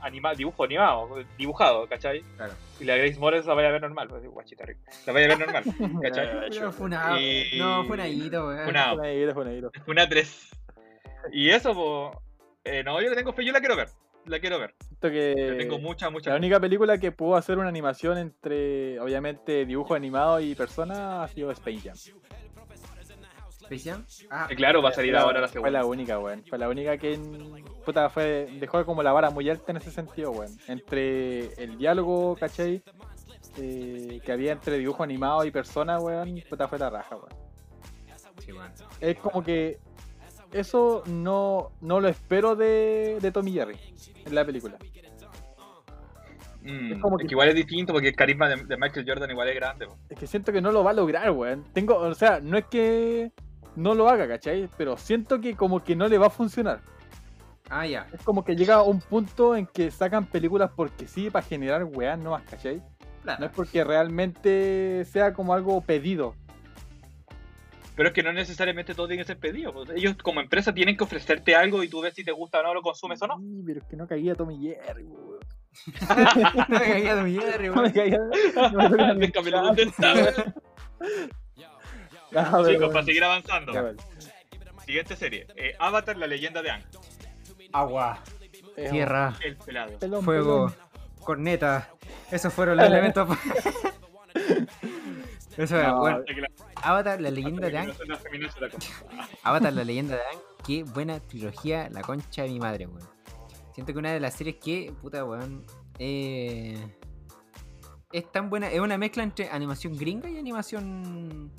[0.00, 1.08] animado, dibujo animado,
[1.38, 2.22] dibujado, ¿cachai?
[2.36, 2.52] Claro.
[2.80, 4.80] Y la Grace Morris la vaya a ver normal, pues, guachita rica.
[5.06, 5.64] La vaya a ver normal,
[6.02, 6.28] ¿cachai?
[6.50, 7.20] Pero fue una.
[7.20, 8.68] Y- No, fue una hito, weón.
[8.68, 9.70] Una- Fue una una.
[9.86, 10.50] Una 3.
[11.32, 12.18] Y eso, pues,
[12.64, 13.88] eh, no, yo le tengo fe, yo la quiero ver,
[14.26, 14.74] la quiero ver.
[14.80, 18.98] Siento Le que tengo mucha, mucha la única película que pudo hacer una animación entre,
[19.00, 21.96] obviamente, dibujo animado y persona ha sido Space Jam.
[23.64, 24.04] ¿Space Jam?
[24.30, 25.70] Ah, Eh, Claro, va a salir Fue la- ahora la Fue segunda.
[25.78, 26.44] la única, weón.
[26.48, 29.90] Fue la única que en- puta, fue, dejó como la vara muy alta en ese
[29.90, 30.52] sentido, weón.
[30.68, 32.82] Entre el diálogo, ¿cachai?
[33.56, 37.28] Eh, que había entre dibujo animado y persona, weón, puta fue la raja, weón.
[38.38, 38.70] sí, weón.
[39.00, 39.78] Es como que
[40.54, 43.76] eso no, no lo espero de, de Tommy Jerry
[44.24, 44.78] en la película.
[46.62, 49.30] Mm, es como es que- igual es distinto porque el carisma de, de Michael Jordan
[49.30, 49.86] igual es grande.
[49.86, 49.96] po.
[50.08, 51.64] Es que siento que no lo va a lograr, weón.
[51.74, 53.32] Tengo, o sea, no es que
[53.76, 54.68] no lo haga, ¿cachai?
[54.78, 56.80] Pero siento que como que no le va a funcionar.
[57.68, 58.06] Ah, ya.
[58.12, 61.84] Es como que llega a un punto en que sacan películas porque sí, para generar
[61.84, 62.82] weas nuevas, ¿cachai?
[63.22, 63.40] plata.
[63.40, 66.34] No es porque realmente sea como algo pedido.
[67.96, 69.72] Pero es que no necesariamente todo tiene que ser pedido.
[69.72, 69.90] pues.
[69.90, 72.74] Ellos como empresa tienen que ofrecerte algo y tú ves si te gusta o no,
[72.74, 73.38] lo consumes o no.
[73.38, 75.38] Sí, pero es que no caía Tommy Jerry, weón.
[76.68, 77.92] No me caía mi Jerry, No me weón.
[77.92, 78.18] caía.
[78.72, 80.54] No me weón.
[82.36, 83.72] Ah, Chicos, para seguir avanzando.
[84.84, 85.46] Siguiente serie.
[85.54, 86.82] Eh, Avatar, la leyenda de Aang.
[87.72, 88.18] Agua,
[88.90, 89.98] tierra, El pelado.
[90.00, 90.88] pelón, fuego, pelón.
[91.20, 91.90] corneta.
[92.32, 93.28] Esos fueron los elementos.
[95.56, 96.24] Eso era, No, bueno.
[96.88, 97.92] Avatar, la leyenda de
[98.70, 99.04] cosa.
[99.42, 100.38] Avatar, la leyenda de Aang.
[100.66, 103.06] Qué buena trilogía, la concha de mi madre, weón.
[103.74, 105.64] Siento que una de las series que, puta, weón,
[105.98, 106.76] eh,
[108.12, 108.70] es tan buena.
[108.70, 111.50] Es una mezcla entre animación gringa y animación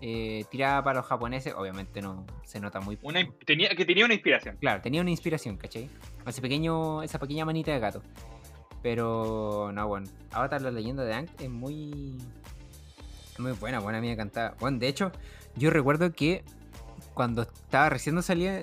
[0.00, 1.54] eh, tirada para los japoneses.
[1.54, 2.98] Obviamente no se nota muy.
[3.02, 4.56] Una, tenía, que tenía una inspiración.
[4.60, 5.90] Claro, tenía una inspiración, ¿cachai?
[6.26, 8.02] Ese pequeño, esa pequeña manita de gato.
[8.82, 10.06] Pero, no, bueno.
[10.30, 12.16] Avatar, la leyenda de Aang es muy.
[13.40, 14.54] Muy buena, buena, a mí me encantaba.
[14.60, 15.12] Bueno, de hecho,
[15.56, 16.44] yo recuerdo que
[17.14, 18.62] cuando estaba recién salía.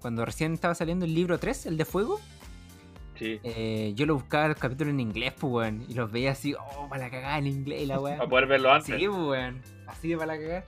[0.00, 2.20] Cuando recién estaba saliendo el libro 3, el de fuego,
[3.18, 3.38] Sí.
[3.42, 5.84] eh, yo lo buscaba los capítulos en inglés, pues, weón.
[5.88, 8.16] Y los veía así, oh, para la cagada en inglés la weá.
[8.18, 8.98] Para poder verlo antes.
[8.98, 9.62] Sí, pues, weón.
[9.86, 10.64] Así de para la cagada.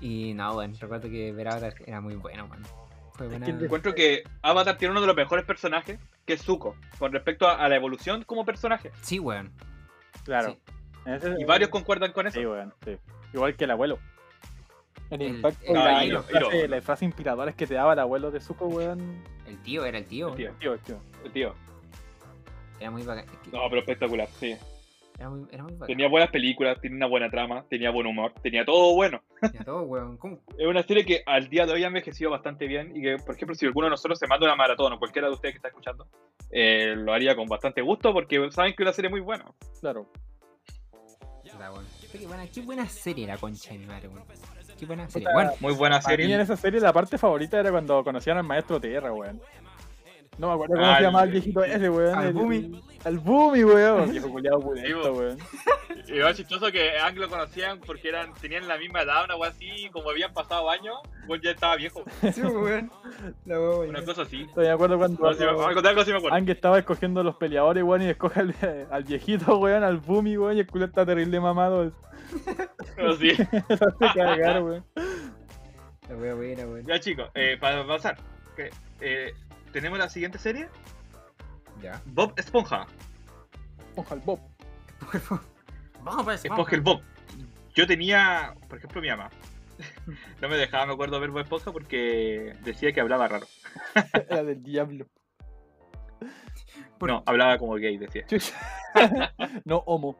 [0.00, 0.74] Y no, weón.
[0.78, 2.62] Recuerdo que ver Avatar era muy bueno, weón.
[3.14, 3.46] Fue buena.
[3.46, 7.48] que Encuentro que Avatar tiene uno de los mejores personajes, que es Zuko, con respecto
[7.48, 8.92] a, a la evolución como personaje.
[9.00, 9.50] Sí, weón.
[10.24, 10.50] Claro.
[10.50, 10.72] Sí.
[11.06, 12.38] Ese- Y varios concuerdan con eso.
[12.38, 12.96] Sí, weón, sí.
[13.32, 13.98] Igual que el abuelo.
[15.10, 18.40] El, El- impacto el- y la, las frases inspiradoras que te daba el abuelo de
[18.40, 19.22] Zuko, weón.
[19.46, 20.28] El tío, era el tío.
[20.30, 20.52] El tío.
[20.58, 21.00] Tío, tío.
[21.24, 21.54] El tío.
[22.80, 23.24] Era muy bacán.
[23.24, 24.56] es No, pero espectacular, sí.
[25.18, 25.86] Era muy, era muy bacán.
[25.86, 29.22] Tenía buenas películas, tenía una buena trama, tenía buen humor, tenía todo bueno.
[29.40, 30.16] Tenía todo, weón.
[30.18, 30.40] ¿Cómo?
[30.58, 33.34] Es una serie que al día de hoy ha envejecido bastante bien y que, por
[33.34, 35.68] ejemplo, si alguno de nosotros se manda una maratón o cualquiera de ustedes que está
[35.68, 36.06] escuchando,
[36.50, 39.44] eh, lo haría con bastante gusto porque saben que es una serie muy buena.
[39.80, 40.06] Claro.
[41.56, 41.84] Puta, weón.
[42.12, 44.24] Qué buena, qué buena serie la concha de mi madre, weón.
[44.78, 45.28] Qué buena serie.
[45.32, 46.40] Bueno, Muy buena mí en serie.
[46.42, 49.40] esa serie la parte favorita era cuando conocían al maestro Tierra, weón.
[50.38, 52.14] No me acuerdo cómo se llamaba el- viejito ese, weón.
[52.18, 52.82] al el- Bumi.
[53.04, 54.10] Al Bumi, weón.
[54.10, 55.38] Viejo culiado pulento, Sí, weón.
[56.08, 59.34] Y lo más chistoso que Ang lo conocían porque eran, tenían la misma edad, una
[59.34, 62.04] cosa así, como habían pasado años, pues ya estaba viejo.
[62.32, 62.90] sí, weón.
[63.44, 63.88] La weón.
[63.90, 64.44] Una cosa así.
[64.48, 66.36] Todavía me acuerdo cuando No, sí, algo de algo sí me acuerdo.
[66.36, 68.54] Ang estaba escogiendo los peleadores, weón, y escoge al,
[68.90, 71.92] al viejito, weón, al Bumi, weón, y el culo está terrible mamado.
[72.96, 73.34] Pero sí.
[73.34, 74.84] Se hace cagar, weón.
[76.08, 76.84] La buena, weón.
[76.86, 78.16] Ya chicos, eh, para pasar,
[78.56, 78.70] que,
[79.00, 79.32] eh,
[79.76, 80.70] tenemos la siguiente serie,
[81.82, 82.00] Ya.
[82.06, 82.86] Bob Esponja.
[83.94, 84.40] Ojo al Bob.
[86.02, 87.02] Vamos pues, Esponja el Bob.
[87.74, 89.28] Yo tenía, por ejemplo, mi mamá.
[90.40, 93.46] No me dejaba, me acuerdo, ver Bob Esponja porque decía que hablaba raro.
[94.30, 95.08] Era del diablo.
[96.98, 98.24] No, hablaba como gay, decía.
[99.66, 100.18] No homo.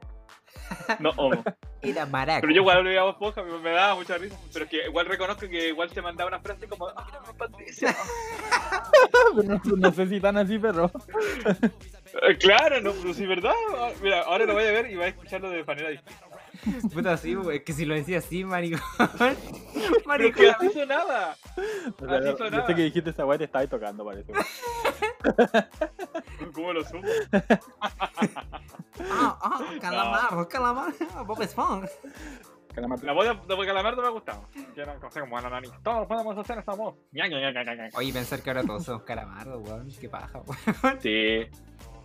[1.01, 1.43] No, homo.
[1.83, 2.41] Era maraco.
[2.43, 4.37] Pero yo igual veía Bob Esponja, me, me daba mucha risa.
[4.53, 7.95] Pero es que igual reconozco que igual se mandaba una frase como, ah, Patricia.
[9.37, 10.91] Pero no, no sé si tan así, pero.
[12.23, 13.53] Eh, Claro, no, pero sí, ¿verdad?
[13.77, 16.27] Ah, Mira, ahora lo voy a ver y voy a escucharlo de manera distinta.
[16.93, 17.53] Puta, sí, weón.
[17.55, 18.81] Es que si lo decía así, maricón.
[20.07, 20.43] Maricón.
[20.43, 21.37] que así sonaba.
[22.01, 22.67] O sea, Así yo sonaba.
[22.67, 24.33] sé que dijiste esa weá te estaba ahí tocando, parece.
[26.55, 27.07] ¿Cómo lo supo?
[29.11, 30.93] Ah, ah, calamar, calamar.
[31.27, 31.89] Bob Esponja.
[32.75, 33.03] Calamar.
[33.05, 34.43] La voz de, de Calamardo me ha gustado.
[34.75, 35.69] Que era cosa como la nani.
[35.83, 36.95] Todos podemos hacer esta voz.
[37.13, 37.89] Ña, ña, ña, ña, ña, ña.
[37.95, 39.89] Oye, pensar que ahora todos somos calamardos, weón.
[40.01, 41.01] Qué paja, weón.
[41.01, 41.47] Sí.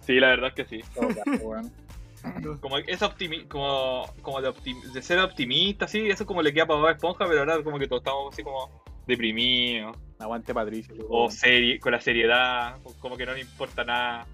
[0.01, 0.81] Sí, la verdad es que sí.
[0.95, 1.71] Todo caso, weón.
[2.61, 6.67] Como es optimi como, como de, optim- de ser optimista, sí, eso como le queda
[6.67, 8.69] para Bob Esponja, pero ahora como que todos estamos así como
[9.07, 10.93] deprimidos, Aguante Patricio.
[11.09, 14.27] o serie, con la seriedad, como que no le importa nada.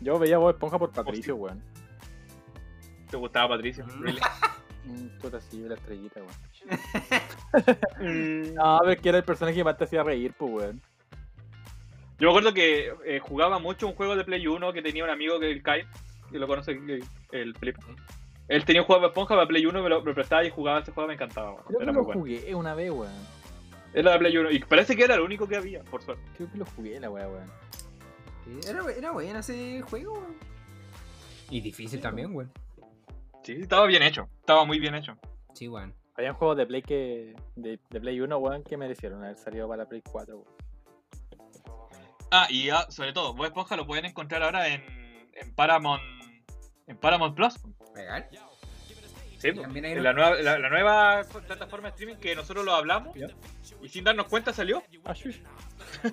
[0.00, 1.62] Yo veía Bob Esponja por Patricio, weón.
[3.10, 3.84] ¿Te gustaba Patricio?
[3.86, 4.02] Mm.
[4.02, 4.20] Really?
[4.86, 6.36] Mm, Puta, sí, la estrellita, weón.
[8.54, 10.80] No, pero es que era el personaje que más te hacía reír, pues, weón.
[12.20, 15.10] Yo me acuerdo que eh, jugaba mucho un juego de Play 1 que tenía un
[15.10, 15.82] amigo que el Kai,
[16.30, 17.80] que lo conoce el, el Felipe.
[18.46, 20.50] Él tenía un juego de esponja para Play 1, me lo, me lo prestaba y
[20.50, 21.50] jugaba ese juego, me encantaba.
[21.50, 21.64] weón.
[21.66, 22.20] Creo que Era lo muy bueno.
[22.20, 23.12] jugué una vez, weón.
[23.92, 26.22] Era de Play 1 y parece que era el único que había, por suerte.
[26.36, 27.50] Creo que lo jugué la weá, weón.
[28.68, 30.36] Era, era bueno ese juego, weón.
[31.50, 32.52] Y difícil también, weón.
[33.42, 35.16] Sí, estaba bien hecho, estaba muy bien hecho.
[35.54, 35.94] Sí, weón.
[36.16, 37.34] Habían juegos de Play que.
[37.56, 40.56] De, de Play 1, weón, que merecieron haber salido para la Play 4, weón.
[42.30, 44.82] Ah, y ah, sobre todo, Bob Esponja lo pueden encontrar ahora en,
[45.34, 46.02] en Paramount
[46.86, 47.54] en Paramount Plus.
[47.94, 48.28] ¿Legal?
[49.38, 49.62] Sí, po.
[49.62, 53.28] También hay la nueva, la, la nueva plataforma de streaming que nosotros lo hablamos Ya.
[53.82, 54.82] y sin darnos cuenta salió.
[55.04, 55.14] Ah.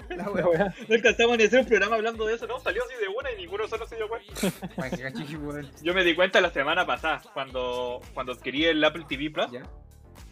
[0.09, 0.45] La wea.
[0.47, 0.75] wea.
[0.87, 3.31] No alcanzamos ni a hacer un programa hablando de eso, no, salió así de una
[3.31, 4.33] y ninguno solo se dio cuenta.
[5.81, 9.63] Yo me di cuenta la semana pasada, cuando, cuando adquirí el Apple TV Plus, Ya.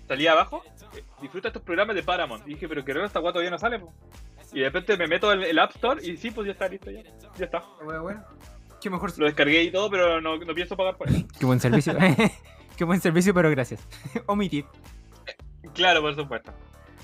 [0.07, 0.63] salía abajo,
[0.95, 2.45] eh, disfruta estos programas de Paramount.
[2.47, 3.93] Y dije, pero que raro esta guata todavía no sale, po.
[4.53, 6.91] Y de repente me meto en el App Store y sí, pues ya está listo,
[6.91, 7.01] ya,
[7.37, 7.63] ya está.
[7.83, 8.25] Wea.
[8.81, 9.17] Qué mejor.
[9.17, 11.25] Lo descargué y todo, pero no, no pienso pagar por eso.
[11.39, 11.93] Qué buen servicio.
[12.81, 13.87] Qué buen servicio, pero gracias.
[14.25, 14.65] Omitir.
[15.75, 16.51] Claro, por supuesto.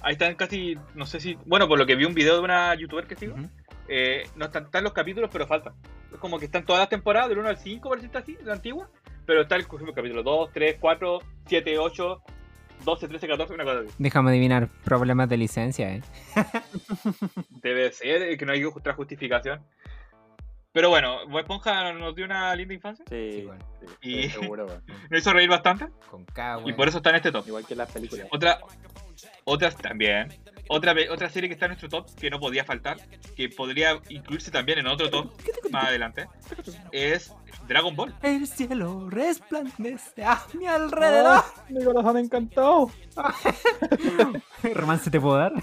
[0.02, 2.74] Ahí están casi, no sé si, bueno, por lo que vi un video de una
[2.74, 3.48] youtuber que sigo, Ujú.
[3.88, 5.76] eh, no están, están los capítulos, pero faltan.
[6.12, 8.44] Es como que están todas las temporadas, del 1 al 5, por decirlo así, de
[8.46, 8.90] la antigua,
[9.28, 12.22] pero está el, ejemplo, capítulo 2, 3, 4, 7, 8,
[12.84, 13.90] 12, 13, 14, una cosa así.
[14.00, 14.70] Déjame adivinar.
[14.84, 16.02] Problemas de licencia, eh.
[17.62, 19.62] Debe ser, eh, que no hay otra justificación.
[20.78, 23.50] Pero bueno, Bob Esponja nos dio una linda infancia, Sí,
[23.82, 24.68] sí, Y- sí, seguro,
[25.10, 27.48] nos hizo reír bastante, Con K, y por eso está en este top.
[27.48, 28.28] Igual que las películas.
[28.30, 28.60] Otra,
[29.46, 30.32] otras también.
[30.70, 32.98] Otra, otra serie que está en nuestro top, que no podía faltar,
[33.36, 35.32] que podría incluirse también en otro top
[35.72, 36.28] más adelante,
[36.92, 37.34] es
[37.68, 38.14] Dragon Ball.
[38.22, 41.40] El cielo resplandece a mi alrededor.
[41.44, 41.64] ¡Ah!
[41.70, 42.92] Mi corazón encantado.
[44.76, 45.54] ¿Romance te puedo dar?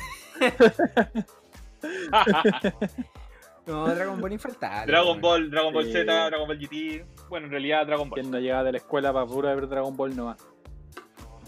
[3.67, 4.93] No, Dragon Ball infaltable.
[4.93, 5.21] Dragon.
[5.21, 5.93] Ball, Dragon Ball Sí.
[5.93, 7.07] Z, Dragon Ball GT.
[7.29, 8.21] Bueno, en realidad Dragon Ball.
[8.21, 10.39] Quien no llega de la escuela para pura ver Dragon Ball nomás.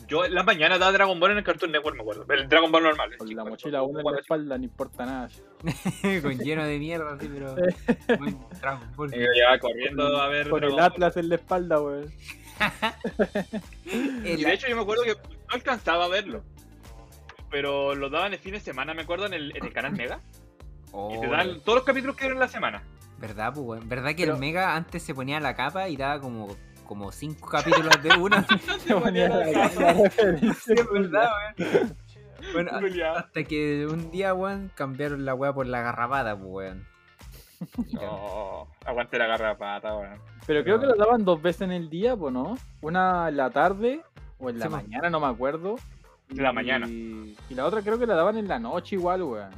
[0.09, 2.27] Yo en la mañana daba Dragon Ball en el Cartoon Network, me acuerdo.
[2.33, 3.17] El Dragon Ball normal.
[3.19, 5.29] Con chico, la mochila uno en la espalda, no importa nada.
[6.23, 7.55] Con lleno de mierda, así, pero.
[8.61, 9.15] Dragon Ball.
[9.15, 10.81] Y yo ya corriendo a ver Con el Ball.
[10.81, 12.11] Atlas en la espalda, weón.
[14.25, 16.43] Y de hecho yo me acuerdo que no alcanzaba a verlo.
[17.51, 20.21] Pero lo daban el fin de semana, me acuerdo, en el, en el canal Mega.
[21.13, 22.83] Y te Oh, dan todos los capítulos que en la semana.
[23.19, 23.89] ¿Verdad, pues, weón?
[23.89, 26.49] ¿Verdad que Pero- el Mega antes se ponía la capa y daba como,
[26.87, 28.47] como cinco capítulos de una?
[28.87, 30.55] Se ponía la, referencia.
[30.65, 31.29] Sí, es verdad,
[31.59, 31.97] weón.
[32.53, 32.71] Bueno,
[33.17, 36.87] hasta que un día, weón, cambiaron la weá por la garrapada, pues, weón.
[37.95, 40.21] No, aguante la garrapata, weón.
[40.47, 42.57] Pero creo que lo daban dos veces en el día, pues, ¿no?
[42.83, 44.03] Una en la tarde
[44.39, 45.77] o en la Sí, mañana, no me acuerdo.
[46.29, 46.87] En la Y- mañana.
[46.89, 49.51] Y la otra creo que la daban en la noche igual, weón.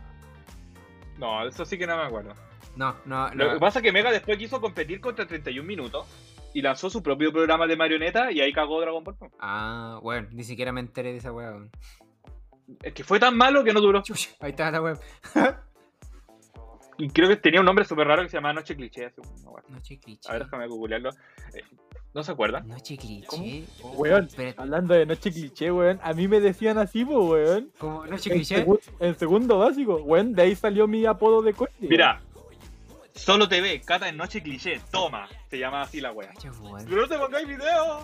[1.19, 2.33] No, eso sí que no me acuerdo.
[2.77, 3.61] No, no, Lo que no.
[3.61, 6.07] pasa es que Mega después quiso competir contra 31 minutos
[6.55, 9.17] y lanzó su propio programa de marioneta y ahí cagó Dragon Ball.
[9.41, 11.57] Ah, bueno, ni siquiera me enteré de esa weá.
[12.83, 14.03] Es que fue tan malo que no duró.
[14.03, 14.95] Chuch, ahí está la weá.
[16.99, 19.07] Y creo que tenía un nombre súper raro que se llamaba Noche Cliché.
[19.07, 19.65] así, una wea.
[19.69, 20.29] Noche cliché.
[20.29, 21.11] A ver, déjame googlearlo.
[22.19, 22.67] ¿No se acuerdan?
[22.67, 23.63] Noche cliché.
[23.81, 23.93] ¿Cómo?
[23.93, 27.71] Weón, hablando de noche cliché, weón, a mí me decían así, weón.
[27.79, 28.05] ¿cómo?
[28.07, 28.67] Noche En, cliché.
[28.67, 31.73] segu- en segundo básico, weón, de ahí salió mi apodo de coche.
[31.79, 32.21] Mira,
[33.15, 35.29] solo TV, Cata en Noche Cliché, toma.
[35.49, 36.33] Se llama así la wea.
[36.89, 38.01] Pero no te pongáis video.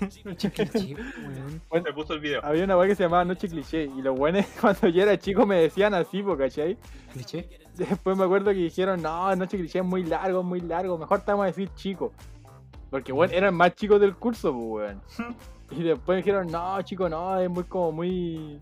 [0.24, 0.96] Noche cliché,
[1.70, 1.84] weón.
[1.84, 2.40] Se puso el video.
[2.44, 5.46] Había una weá que se llamaba Noche Cliché y los weones cuando yo era chico
[5.46, 6.76] me decían así, po, ¿cachai?
[7.12, 7.48] ¿Cliché?
[7.76, 11.30] Después me acuerdo que dijeron, no, Noche Cliché es muy largo, muy largo, mejor te
[11.30, 12.12] vamos a decir chico.
[12.94, 15.36] Porque, weón, eran más chicos del curso, pues, weón.
[15.72, 18.60] Y después dijeron, no, chico, no, es muy como muy...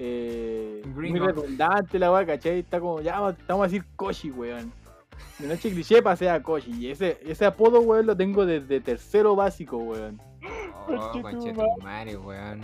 [0.00, 2.58] Eh, muy redundante la weá, ¿cachai?
[2.58, 4.72] Está como, ya, vamos vamos a decir Koshi, weón.
[5.38, 6.72] De Noche Cliché pasé a Koshi.
[6.72, 10.20] Y ese, ese apodo, weón, lo tengo desde tercero básico, weón.
[10.88, 12.60] Oh, conche tu madre, weón.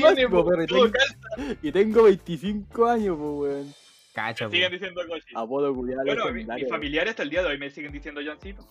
[0.00, 0.90] Básico, po, y tengo-
[1.60, 3.74] y tengo 25 años, pues, weón.
[4.14, 4.72] Cacha, Siguen weón.
[4.72, 5.34] diciendo Koshi.
[5.34, 8.66] Apodo culiado Bueno, mis familiares hasta el día de hoy me siguen diciendo Johncito.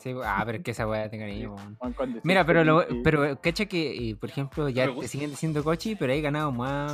[0.00, 1.76] Sí, ah, pero es que esa weá tenga niño, weón.
[1.78, 5.30] weón, cuando decís Mira, pero, lo, pero cacha que, eh, por ejemplo, ya te siguen
[5.30, 6.90] diciendo cochi, pero hay ganado más.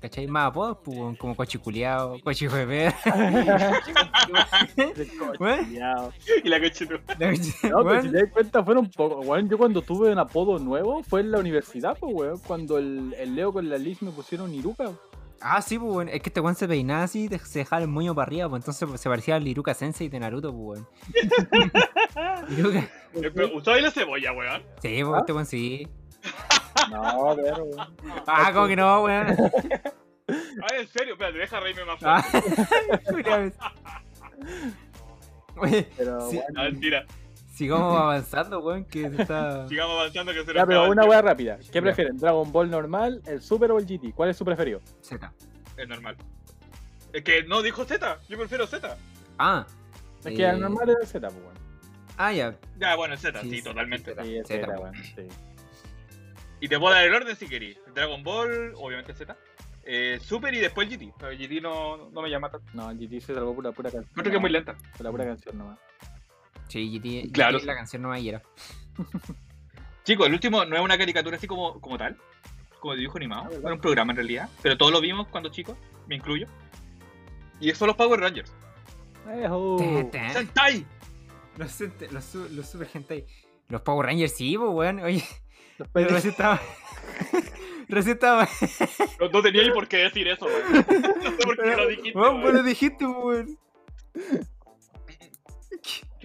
[0.00, 0.26] ¿Cachai?
[0.26, 2.46] Más apodos, pues, como cochi culiao, cochi
[5.38, 6.12] culiao.
[6.44, 6.94] Y la Koshi tú.
[7.68, 9.20] No, pero si te das cuenta, fueron poco.
[9.20, 12.40] Weón, yo cuando tuve un apodo nuevo fue en la universidad, pues, weón.
[12.46, 14.90] Cuando el, el Leo con la Liz me pusieron Iruka.
[15.40, 16.08] Ah, sí, pues, weón.
[16.08, 18.62] Es que este weón se peinaba así, de- se dejaba el moño para arriba, pues
[18.62, 20.88] entonces pues, se parecía al Iruka Sensei de Naruto, pues, weón.
[22.58, 22.78] Iruka.
[23.14, 24.62] Eh, pero, ¿Usabais la cebolla, weón?
[24.82, 25.18] Sí, pues, ¿Ah?
[25.20, 25.88] este weón sí.
[26.90, 27.96] No, pero, weón.
[28.26, 29.26] Ah, como que no, weón.
[30.28, 33.52] Ah, en serio, espérate, deja reírme más Ah, fuerte.
[35.58, 36.36] Oye, Pero, Sí.
[36.36, 36.46] weón.
[36.56, 37.06] Ah, mentira.
[37.56, 39.66] Sigamos avanzando, weón, que se está.
[39.68, 41.58] Sigamos avanzando que se Ya, pero el una weá rápida.
[41.72, 42.16] ¿Qué prefieren?
[42.18, 44.14] ¿Dragon Ball normal, el Super o el GT?
[44.14, 44.80] ¿Cuál es su preferido?
[45.00, 45.32] Z.
[45.76, 46.16] Es normal.
[47.12, 48.96] Es que no dijo Z, yo prefiero Z.
[49.38, 49.66] Ah.
[50.24, 51.56] Es que el eh, normal es el Z, pues, weón.
[52.18, 52.54] Ah, ya.
[52.78, 54.14] Ya, bueno, Z, sí, Sí, sí, totalmente.
[54.22, 54.94] sí, Z, weón.
[54.94, 55.28] Sí.
[56.60, 57.78] Y te puedo dar el orden si querís.
[57.94, 59.36] Dragon Ball, obviamente Z.
[59.84, 61.12] Eh, Super y después GT.
[61.18, 62.66] Pero GT no, no me llama tanto.
[62.74, 64.12] No, el GT se salvó por la pura canción.
[64.14, 64.74] Creo que es muy lenta.
[64.96, 65.78] Por la pura canción nomás.
[66.68, 67.58] Sí, GT, Claro.
[67.58, 68.42] GT, la canción no me era.
[70.04, 72.16] Chicos, el último no es una caricatura así como, como tal,
[72.80, 73.48] como dibujo animado.
[73.52, 73.56] Ah.
[73.62, 76.46] Era un programa en realidad, pero todos lo vimos cuando chicos, me incluyo.
[77.60, 78.52] Y eso son los Power Rangers.
[79.42, 79.76] Ejo.
[79.78, 80.86] Te- te- ¡Sentai!
[81.58, 81.80] Los,
[82.12, 83.24] los, los super hentai.
[83.68, 85.00] Los Power Rangers, sí, pues, weón.
[85.00, 85.24] Oye,
[85.78, 86.60] Los pero recién estaba.
[87.88, 88.48] recién estaba.
[89.18, 90.86] No, no tenía ni por qué decir eso, weón.
[91.24, 92.18] No sé por qué lo dijiste.
[92.18, 92.42] Weón, weón.
[92.42, 93.58] vos lo dijiste, pues, weón.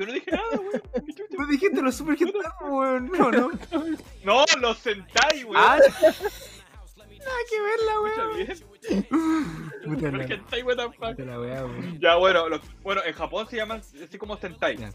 [0.02, 0.82] Yo no dije nada, weón.
[1.38, 3.12] Vos dijiste los super hentai, pues, weón.
[3.12, 3.52] No, no.
[4.24, 5.56] No, los Sentai, weón.
[5.58, 8.36] Ah, nada que verla, weón.
[8.38, 9.06] bien.
[9.86, 11.20] Puta ¿Por la, qué Sentai, what the fuck?
[11.20, 12.00] la weá, weón.
[12.00, 14.78] Ya, bueno, los- bueno, en Japón se llaman así como Sentai.
[14.78, 14.92] Ya.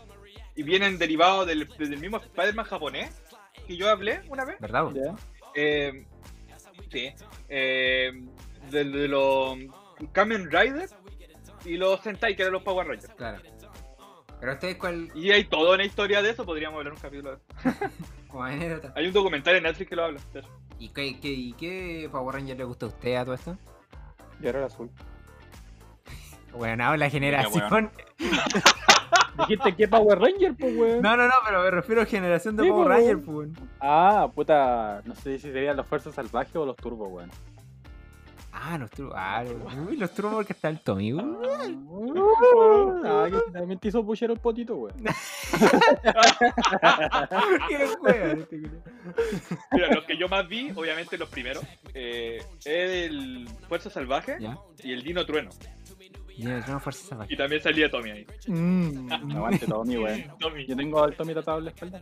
[0.57, 3.11] Y vienen derivados del, del mismo Spider-Man japonés
[3.67, 4.59] que yo hablé una vez.
[4.61, 5.17] ¿Verdad, weón?
[5.55, 6.05] Eh,
[6.91, 7.13] sí.
[7.49, 8.13] Eh,
[8.71, 9.57] de, de los
[10.13, 10.89] Kamen Rider
[11.65, 13.13] y los Sentai, que eran los Power Rangers.
[13.15, 13.41] Claro.
[14.41, 15.11] Pero ustedes, ¿cuál?
[15.15, 17.91] Y hay toda una historia de eso, podríamos hablar un capítulo de eso.
[18.29, 18.93] Como anécdota.
[18.95, 20.21] Hay un documental en Netflix que lo habla.
[20.79, 23.57] ¿Y qué, qué, y qué Power Ranger le gusta a usted a todo esto?
[24.43, 24.91] Y ahora el azul.
[26.53, 27.91] Bueno, no, la generación.
[29.39, 31.03] Dijiste que Power Ranger, pues, weón.
[31.03, 33.53] No, no, no, pero me refiero a generación de Sí, Power pues, Ranger, weón.
[33.53, 33.69] pues.
[33.81, 35.03] Ah, puta.
[35.05, 37.31] No sé si serían los Fuerzas Salvajes o los Turbos, weón.
[38.59, 39.13] Ah, los turbo.
[39.15, 39.45] Ah,
[39.89, 41.21] uy, los turbo porque está alto, amigo.
[43.05, 44.95] Ah, que también te hizo pushero el potito, weón.
[47.69, 48.57] ¿Qué juega este?
[49.73, 54.57] Mira, los que yo más vi, obviamente los primeros, eh, el Fuerza Salvaje Ya.
[54.83, 55.51] y el Dino Trueno.
[56.39, 57.27] Es fuerza.
[57.29, 58.27] Y también salía Tommy ahí.
[58.47, 60.25] Mmm, aguante Tommy, weón.
[60.41, 60.67] Tommy.
[60.67, 62.01] Yo tengo al Tommy tratado en la espalda.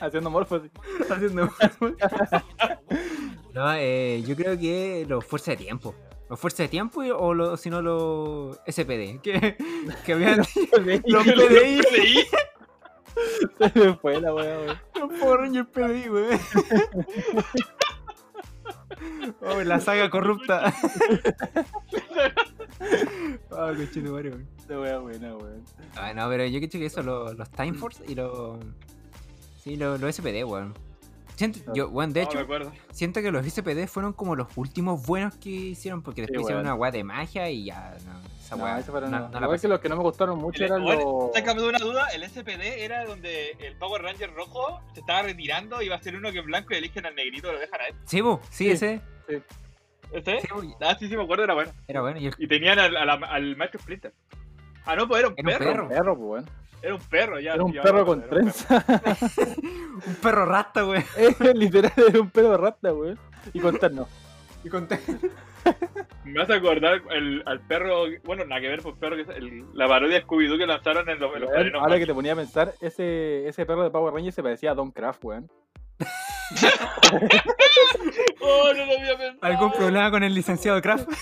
[0.00, 0.70] Haciendo morfosis.
[1.10, 1.48] haciendo
[3.54, 5.94] No, eh, yo creo que los fuerza de tiempo.
[6.28, 9.20] Los fuerza de tiempo y- o si no los SPD.
[9.22, 9.56] Que,
[10.06, 11.82] que habían los PDI.
[13.58, 14.78] Se me fue la weá, weón.
[14.98, 16.40] Los Power Rangers PDI, weón.
[19.40, 20.74] Oh, la saga corrupta.
[23.50, 24.46] Ah, cochino, weón.
[24.68, 25.64] La weá buena, weón.
[25.96, 28.58] Ah, no, pero yo creo que eso, los, los Time Force y los.
[29.62, 30.72] Sí, los, los SPD, weón.
[31.40, 35.36] Siento, yo, weón, de No, hecho, siento que los SPD fueron como los últimos buenos
[35.38, 38.64] que hicieron, porque después Sí, hicieron una weá de magia y ya, no, esa No,
[38.64, 38.78] weá.
[38.78, 39.62] eso fueron- no- no la Igual pasé.
[39.62, 41.32] que los que no me gustaron mucho El- eran bueno, los.
[41.32, 45.80] Sácame de una duda, el SPD era donde el Power Ranger rojo se estaba retirando,
[45.80, 47.86] iba a ser uno que es blanco y eligen al negrito y lo dejan a
[47.86, 47.94] él.
[48.04, 48.70] Sí, bu, sí, Sí.
[48.72, 49.00] ese.
[50.12, 50.40] ¿Este?
[50.42, 50.48] Sí,
[50.82, 51.72] Ah, sí, sí, me acuerdo, era bueno.
[51.88, 52.18] era bueno.
[52.20, 54.12] Y el- Y tenían al, al, al maestro Splinter.
[54.90, 55.72] Ah, no, pues era un Era un perro.
[55.72, 55.88] perro.
[55.88, 56.46] Perro, pues, weón.
[56.82, 57.54] Era un perro, ya.
[57.54, 58.52] Era un ya perro con era un perro.
[58.52, 58.84] trenza.
[60.06, 61.04] un perro rasta, weón.
[61.54, 63.18] Literal, era un perro rata, weón.
[63.52, 64.08] Y con terno.
[64.62, 64.86] Y con
[66.24, 69.88] Me hace acordar el, al perro, bueno, nada que ver, pues perro que el- la
[69.88, 73.48] parodia de Scooby-Doo que lanzaron en los, en Ahora que te ponía a pensar, ese,
[73.48, 75.50] ese perro de Power Ranger se parecía a Don Craft, weón.
[78.42, 79.38] Oh, no lo había pensado.
[79.42, 81.08] ¿Algún problema con el licenciado Kraft?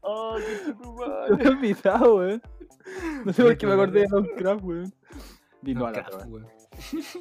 [0.00, 1.34] Oh, qué madre.
[1.34, 2.42] había olvidado, weón.
[3.24, 4.94] No sé por qué me acordé de Don Craft, weón.
[5.60, 6.46] Dino a la Kraft, weón.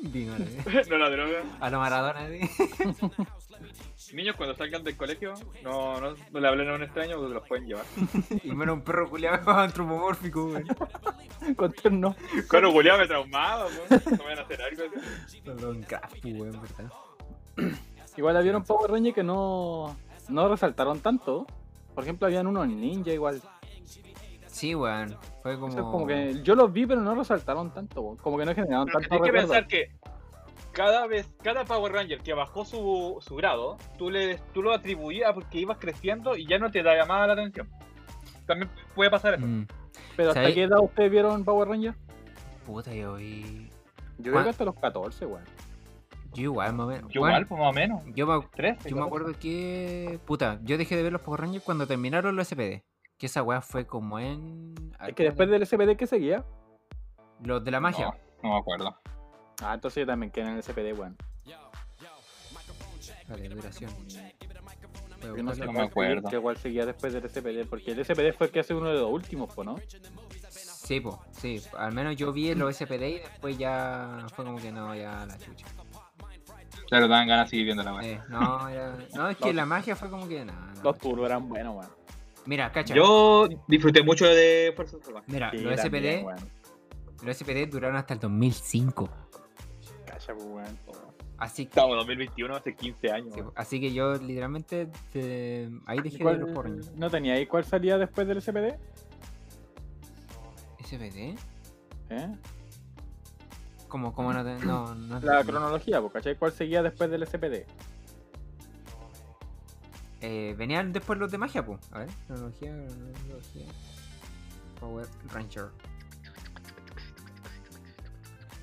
[0.03, 1.39] Vino a la- No la droga.
[1.59, 2.39] a lo Maradona, sí.
[4.13, 5.33] Niños, cuando salgan del colegio,
[5.63, 7.85] no, no, no le hablen a un extraño porque los pueden llevar.
[8.43, 10.67] Y menos un perro culiado antropomórfico, weón.
[11.55, 12.15] Con terno.
[12.49, 14.05] Pero Julián me traumaba, pues.
[14.05, 14.83] No me van a hacer algo
[15.25, 15.41] así.
[15.41, 16.91] Don Kraft, weón, ¿verdad?
[18.17, 19.95] Igual había un Power Ranger que no,
[20.29, 21.45] no resaltaron tanto.
[21.93, 23.41] Por ejemplo, habían unos ninja igual.
[24.47, 25.17] Sí, weón.
[25.43, 25.67] Fue como.
[25.67, 28.01] Eso es como que yo los vi, pero no resaltaron tanto.
[28.01, 28.17] weón.
[28.17, 29.91] Como que no generaron Pero tanto tienes que pensar que
[30.77, 35.33] cada vez, cada Power Ranger que bajó su, su grado, tú, le, tú lo atribuías
[35.33, 37.67] porque ibas creciendo y ya no te da más la atención.
[38.45, 39.45] También puede pasar eso.
[39.45, 39.65] Mm,
[40.15, 40.53] Pero ¿hasta ¿sabes?
[40.53, 41.95] qué edad ustedes vieron Power Ranger?
[42.63, 43.69] puta, yo vi.
[44.19, 45.43] Yo creo ¿Cuán- que hasta los 14, weón.
[46.33, 47.11] Yo igual, más o menos.
[47.11, 48.03] Yo igual, pues más o menos.
[48.13, 48.77] Yo me, Tres.
[48.85, 50.19] yo me acuerdo que.
[50.25, 52.83] Puta, yo dejé de ver los Power Rangers cuando terminaron los SPD.
[53.17, 54.75] Que esa weá fue como en.
[55.07, 56.43] Es que después del SPD que seguía.
[57.43, 58.05] Los de la magia.
[58.43, 58.95] No, no me acuerdo.
[59.61, 61.15] Ah, entonces yo también quedé en el SPD, weón.
[63.27, 63.91] Vale, duración.
[65.21, 65.65] Yo no sé.
[65.65, 66.29] No me acuerdo.
[66.29, 68.95] que igual seguía después del SPD, porque el SPD fue el que hace uno de
[68.99, 69.75] los últimos, po, ¿no?
[70.49, 71.61] Sí, po, sí.
[71.77, 75.37] Al menos yo vi los SPD y después ya fue como que no, ya la
[75.37, 75.65] chucha.
[76.87, 78.07] Claro, dan ganas de seguir viendo la weá.
[78.07, 80.73] Eh, no, era, no, es que Los- la magia fue como que nada.
[80.81, 81.91] Los turbos eran buenos, weón.
[82.45, 82.95] Mira, cacha.
[82.95, 85.25] Yo disfruté mucho de Fuerza Salvaje.
[85.27, 86.37] Mira, Sí, los SPD, weón.
[87.23, 89.09] los SPD duraron hasta el 2005.
[90.27, 90.77] Cacha, pues, weón.
[91.37, 93.33] Así que, Estamos en 2021, hace 15 años.
[93.35, 96.95] sí, así que yo literalmente eh, ahí ¿Y dejé de los.
[96.95, 98.75] ¿No tenía ahí cuál salía después del SPD?
[100.83, 101.35] ¿SPD?
[102.09, 102.31] ¿Eh?
[103.87, 106.35] Como, como no, te- no, no La cronología, pues, ¿cachai?
[106.37, 107.65] ¿Cuál seguía después del SPD?
[110.21, 111.79] Eh, venían después los de magia, pues.
[111.91, 113.65] A ver, cronología, cronología.
[114.79, 115.69] Power Ranger.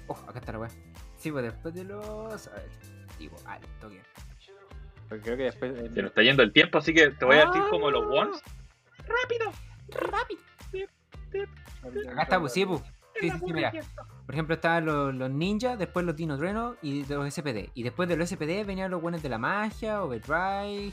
[0.09, 0.71] Oh, acá está la weá.
[1.25, 2.49] Sí, pues después de los.
[2.49, 2.69] A ver,
[3.19, 4.03] digo, al toque.
[5.09, 5.73] Creo que después.
[5.75, 7.69] eh, Se nos está yendo el tiempo, así que te voy a decir Ah.
[7.71, 8.43] como los ones.
[12.11, 12.83] Acá está, pues sí, pues.
[13.21, 13.73] Sí, sí, sí, mira.
[14.27, 17.71] Por ejemplo, estaban los, los ninjas, después los Dino Trueno y los SPD.
[17.73, 20.93] Y después de los SPD venían los buenos de la magia, Overdrive,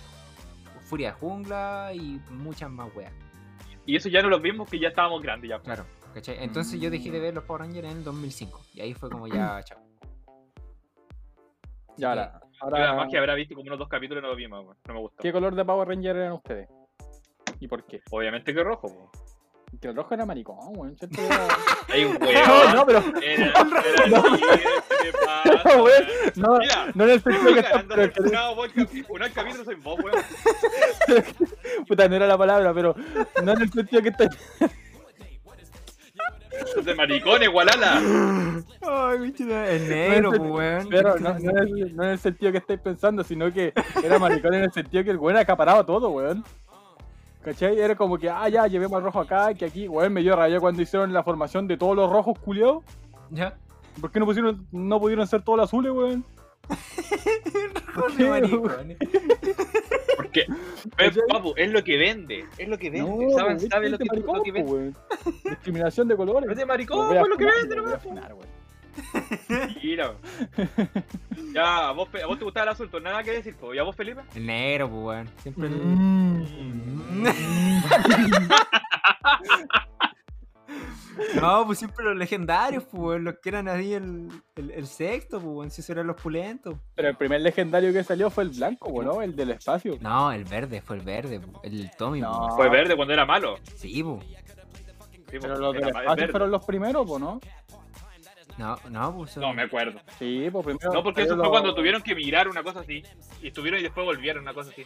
[0.83, 3.11] Furia de Jungla y muchas más weas.
[3.85, 5.59] Y eso ya no los vimos que ya estábamos grandes ya.
[5.59, 6.41] Claro, ¿cachai?
[6.41, 8.61] Entonces yo dejé de ver los Power Rangers en el 2005.
[8.75, 9.79] Y ahí fue como ya, chao.
[12.01, 12.41] Ya, ahora.
[12.59, 14.77] Ahora magia habrá visto como unos dos capítulos y no lo vimos, weón.
[14.87, 15.21] no me gustó.
[15.21, 16.67] ¿Qué color de Power Ranger eran ustedes?
[17.59, 18.01] ¿Y por qué?
[18.09, 19.11] Obviamente que rojo, po.
[19.79, 20.97] Que el rojo era maricón, weón.
[20.97, 21.47] siento que era-
[21.89, 22.19] Ay, weón.
[22.47, 23.03] No, no, pero.
[23.21, 23.45] Era,
[23.85, 24.23] era No.
[25.65, 26.03] No, weón.
[26.35, 26.59] No,
[26.95, 27.83] no en el sentido que está.
[27.87, 30.23] pero que- funado, vos, el capi- un capítulo soy vos, weón.
[31.87, 32.95] Puta, no era la palabra, pero
[33.43, 34.27] no en el sentido que está.
[36.83, 38.01] De maricones, Gualala.
[38.81, 40.87] Ay, bichita, el negro, weón.
[40.89, 43.73] Pero no, el- no en el sentido que estáis pensando, sino que
[44.03, 46.43] era maricón en el sentido que el weón acaparaba todo, weón.
[47.43, 47.79] ¿Cachai?
[47.79, 50.59] Era como que, ah, ya, llevemos al rojo acá, que aquí, weón, me dio raya
[50.59, 52.83] cuando hicieron la formación de todos los rojos culiados.
[53.31, 53.55] ¿Ya?
[53.99, 56.23] ¿Por qué no pusieron, no pudieron ser todos los azules, weón?
[57.95, 58.97] Rojo maricón.
[60.31, 60.45] Porque,
[61.29, 62.45] papu, es lo que vende.
[62.57, 63.09] Es lo que vende.
[63.09, 64.71] No, Saben, sabe lo que, maricón, lo que po, vende.
[64.71, 64.95] weón.
[65.43, 66.49] Discriminación de colores.
[66.49, 68.61] Es de maricón, a pues lo que vende, weón.
[69.83, 70.13] Mira.
[71.53, 73.75] Ya, a vos, a vos te gustaba el azul, nada que decir, pues.
[73.75, 74.21] ¿Y a vos, Felipe?
[74.35, 75.29] El negro, pues, weón.
[75.41, 77.23] Siempre el- Mm.
[81.41, 85.73] No, pues siempre los legendarios, pues, los que eran ahí el, el, el sexto, pues,
[85.73, 86.75] si eran los pulentos.
[86.95, 89.21] Pero el primer legendario que salió fue el blanco, weón, ¿no?
[89.21, 89.97] El del espacio.
[90.01, 92.39] No, el verde, fue el verde, pues, el Tommy, No.
[92.47, 92.55] pues.
[92.55, 93.57] Fue verde cuando era malo.
[93.75, 94.23] Sí, pues.
[94.25, 97.39] Sí, Pero pues, los del espacio fueron los primeros, po, ¿no?
[98.57, 99.37] No, no, pues.
[99.37, 99.99] No, me acuerdo.
[100.19, 100.93] Sí, pues primero.
[100.93, 103.01] No, porque eso fue cuando tuvieron que migrar una cosa así.
[103.41, 104.85] Y estuvieron y después volvieron una cosa así.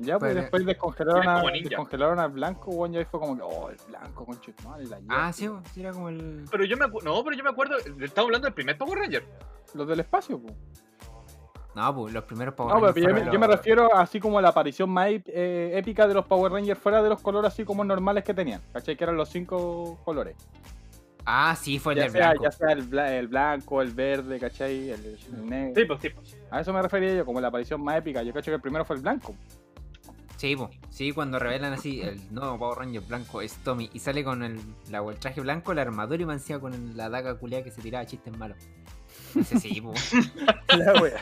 [0.00, 1.68] Ya, pues Pero- después descongelaron, a, como ninja.
[1.70, 4.86] descongelaron al blanco, weón, y ahí fue como que, oh, el blanco, concho de madre,
[4.86, 5.62] la Ah, hierba.
[5.64, 6.44] sí, sí, era como el.
[6.50, 7.76] Pero yo me acu- No, pero yo me acuerdo.
[7.78, 9.24] Estamos hablando del primer Power Ranger.
[9.74, 10.54] Los del espacio, pues.
[11.74, 13.94] No, pues los primeros Power No, pero Rangers yo me, fueron yo me los- refiero
[13.96, 17.08] así como a la aparición más ép- eh, épica de los Power Rangers fuera de
[17.08, 18.60] los colores así como normales que tenían.
[18.72, 18.96] ¿Cachai?
[18.96, 20.34] Que eran los cinco colores.
[21.30, 22.42] Ah, sí, fue el Ya del sea, blanco.
[22.44, 24.90] ya sea el, bla- el blanco, el verde, ¿cachai?
[24.90, 25.74] El, el negro.
[25.80, 26.08] Sí, pues sí.
[26.08, 26.36] pues.
[26.50, 28.22] A eso me refería yo, como la aparición más épica.
[28.22, 29.34] Yo cacho que el primero fue el blanco.
[30.38, 30.70] Sí, pues.
[30.90, 34.58] Sí, cuando revelan así el nuevo Power Ranger blanco es Tommy y sale con el,
[34.88, 37.72] la, el traje blanco, la armadura y me encima con el- la daga culiada que
[37.72, 38.56] se tiraba chistes malos.
[39.38, 40.12] Ese sí, pues.
[40.78, 41.20] La wea.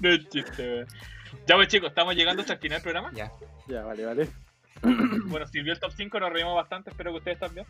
[0.00, 0.86] No es chiste, weón.
[1.46, 3.12] Ya, pues chicos, estamos llegando hasta el final del programa.
[3.14, 3.30] Ya.
[3.68, 4.28] Ya, vale, vale.
[5.26, 7.66] Bueno, sirvió el top 5, nos reímos bastante, espero que ustedes también.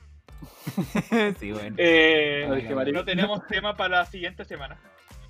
[1.40, 1.74] sí, bueno.
[1.78, 4.76] Eh, Ay, no tenemos tema para la siguiente semana,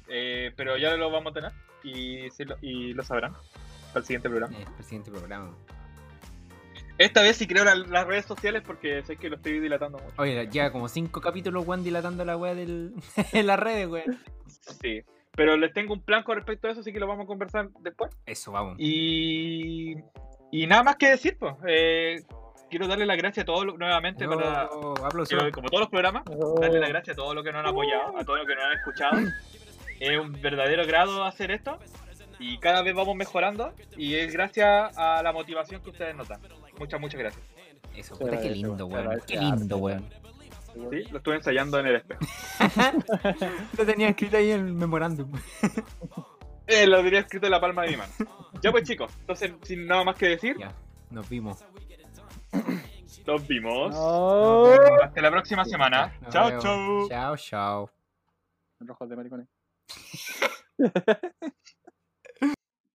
[0.08, 1.52] eh, pero ya lo vamos a tener
[1.82, 3.34] y, sí lo, y lo sabrán
[3.94, 4.56] para el siguiente programa.
[4.58, 5.54] Eh, el siguiente programa.
[6.98, 10.14] Esta vez sí creo la- las redes sociales porque sé que lo estoy dilatando mucho.
[10.18, 12.92] Oye, ya como cinco capítulos, weón, dilatando la weá del...
[13.32, 14.20] en las redes, weón.
[14.80, 17.26] Sí, pero les tengo un plan con respecto a eso, así que lo vamos a
[17.26, 18.12] conversar después.
[18.26, 18.76] Eso, vamos.
[18.78, 19.96] Y,
[20.52, 21.54] y nada más que decir, pues.
[21.66, 22.22] eh,
[22.70, 24.94] quiero darle las gracias a todos nuevamente para, Oh,
[25.28, 26.22] quiero, como todos los programas,
[26.60, 28.64] darle las gracias a todos los que nos han apoyado, a todos los que nos
[28.64, 29.18] han escuchado.
[29.98, 31.78] Es un verdadero grado hacer esto
[32.46, 36.40] y cada vez vamos mejorando y es gracias a la motivación que ustedes notan.
[36.78, 37.42] Muchas, muchas gracias.
[37.96, 39.20] Eso, puta, qué lindo, weón.
[39.26, 40.04] Qué lindo, weón.
[40.90, 42.20] Sí, lo estuve ensayando en el espejo.
[43.78, 45.30] Lo tenía escrito ahí en el memorándum.
[46.66, 48.12] Eh, lo diría escrito en la palma de mi mano.
[48.60, 50.72] Ya pues chicos, entonces sin nada más que decir, Ya,
[51.10, 51.64] nos vimos.
[53.26, 53.94] nos vimos.
[53.94, 54.64] No.
[55.02, 56.12] Hasta la próxima semana.
[56.22, 57.08] Nos Chao, chao.
[57.08, 57.90] Chao, chao.
[58.80, 59.48] Rojos de maricones.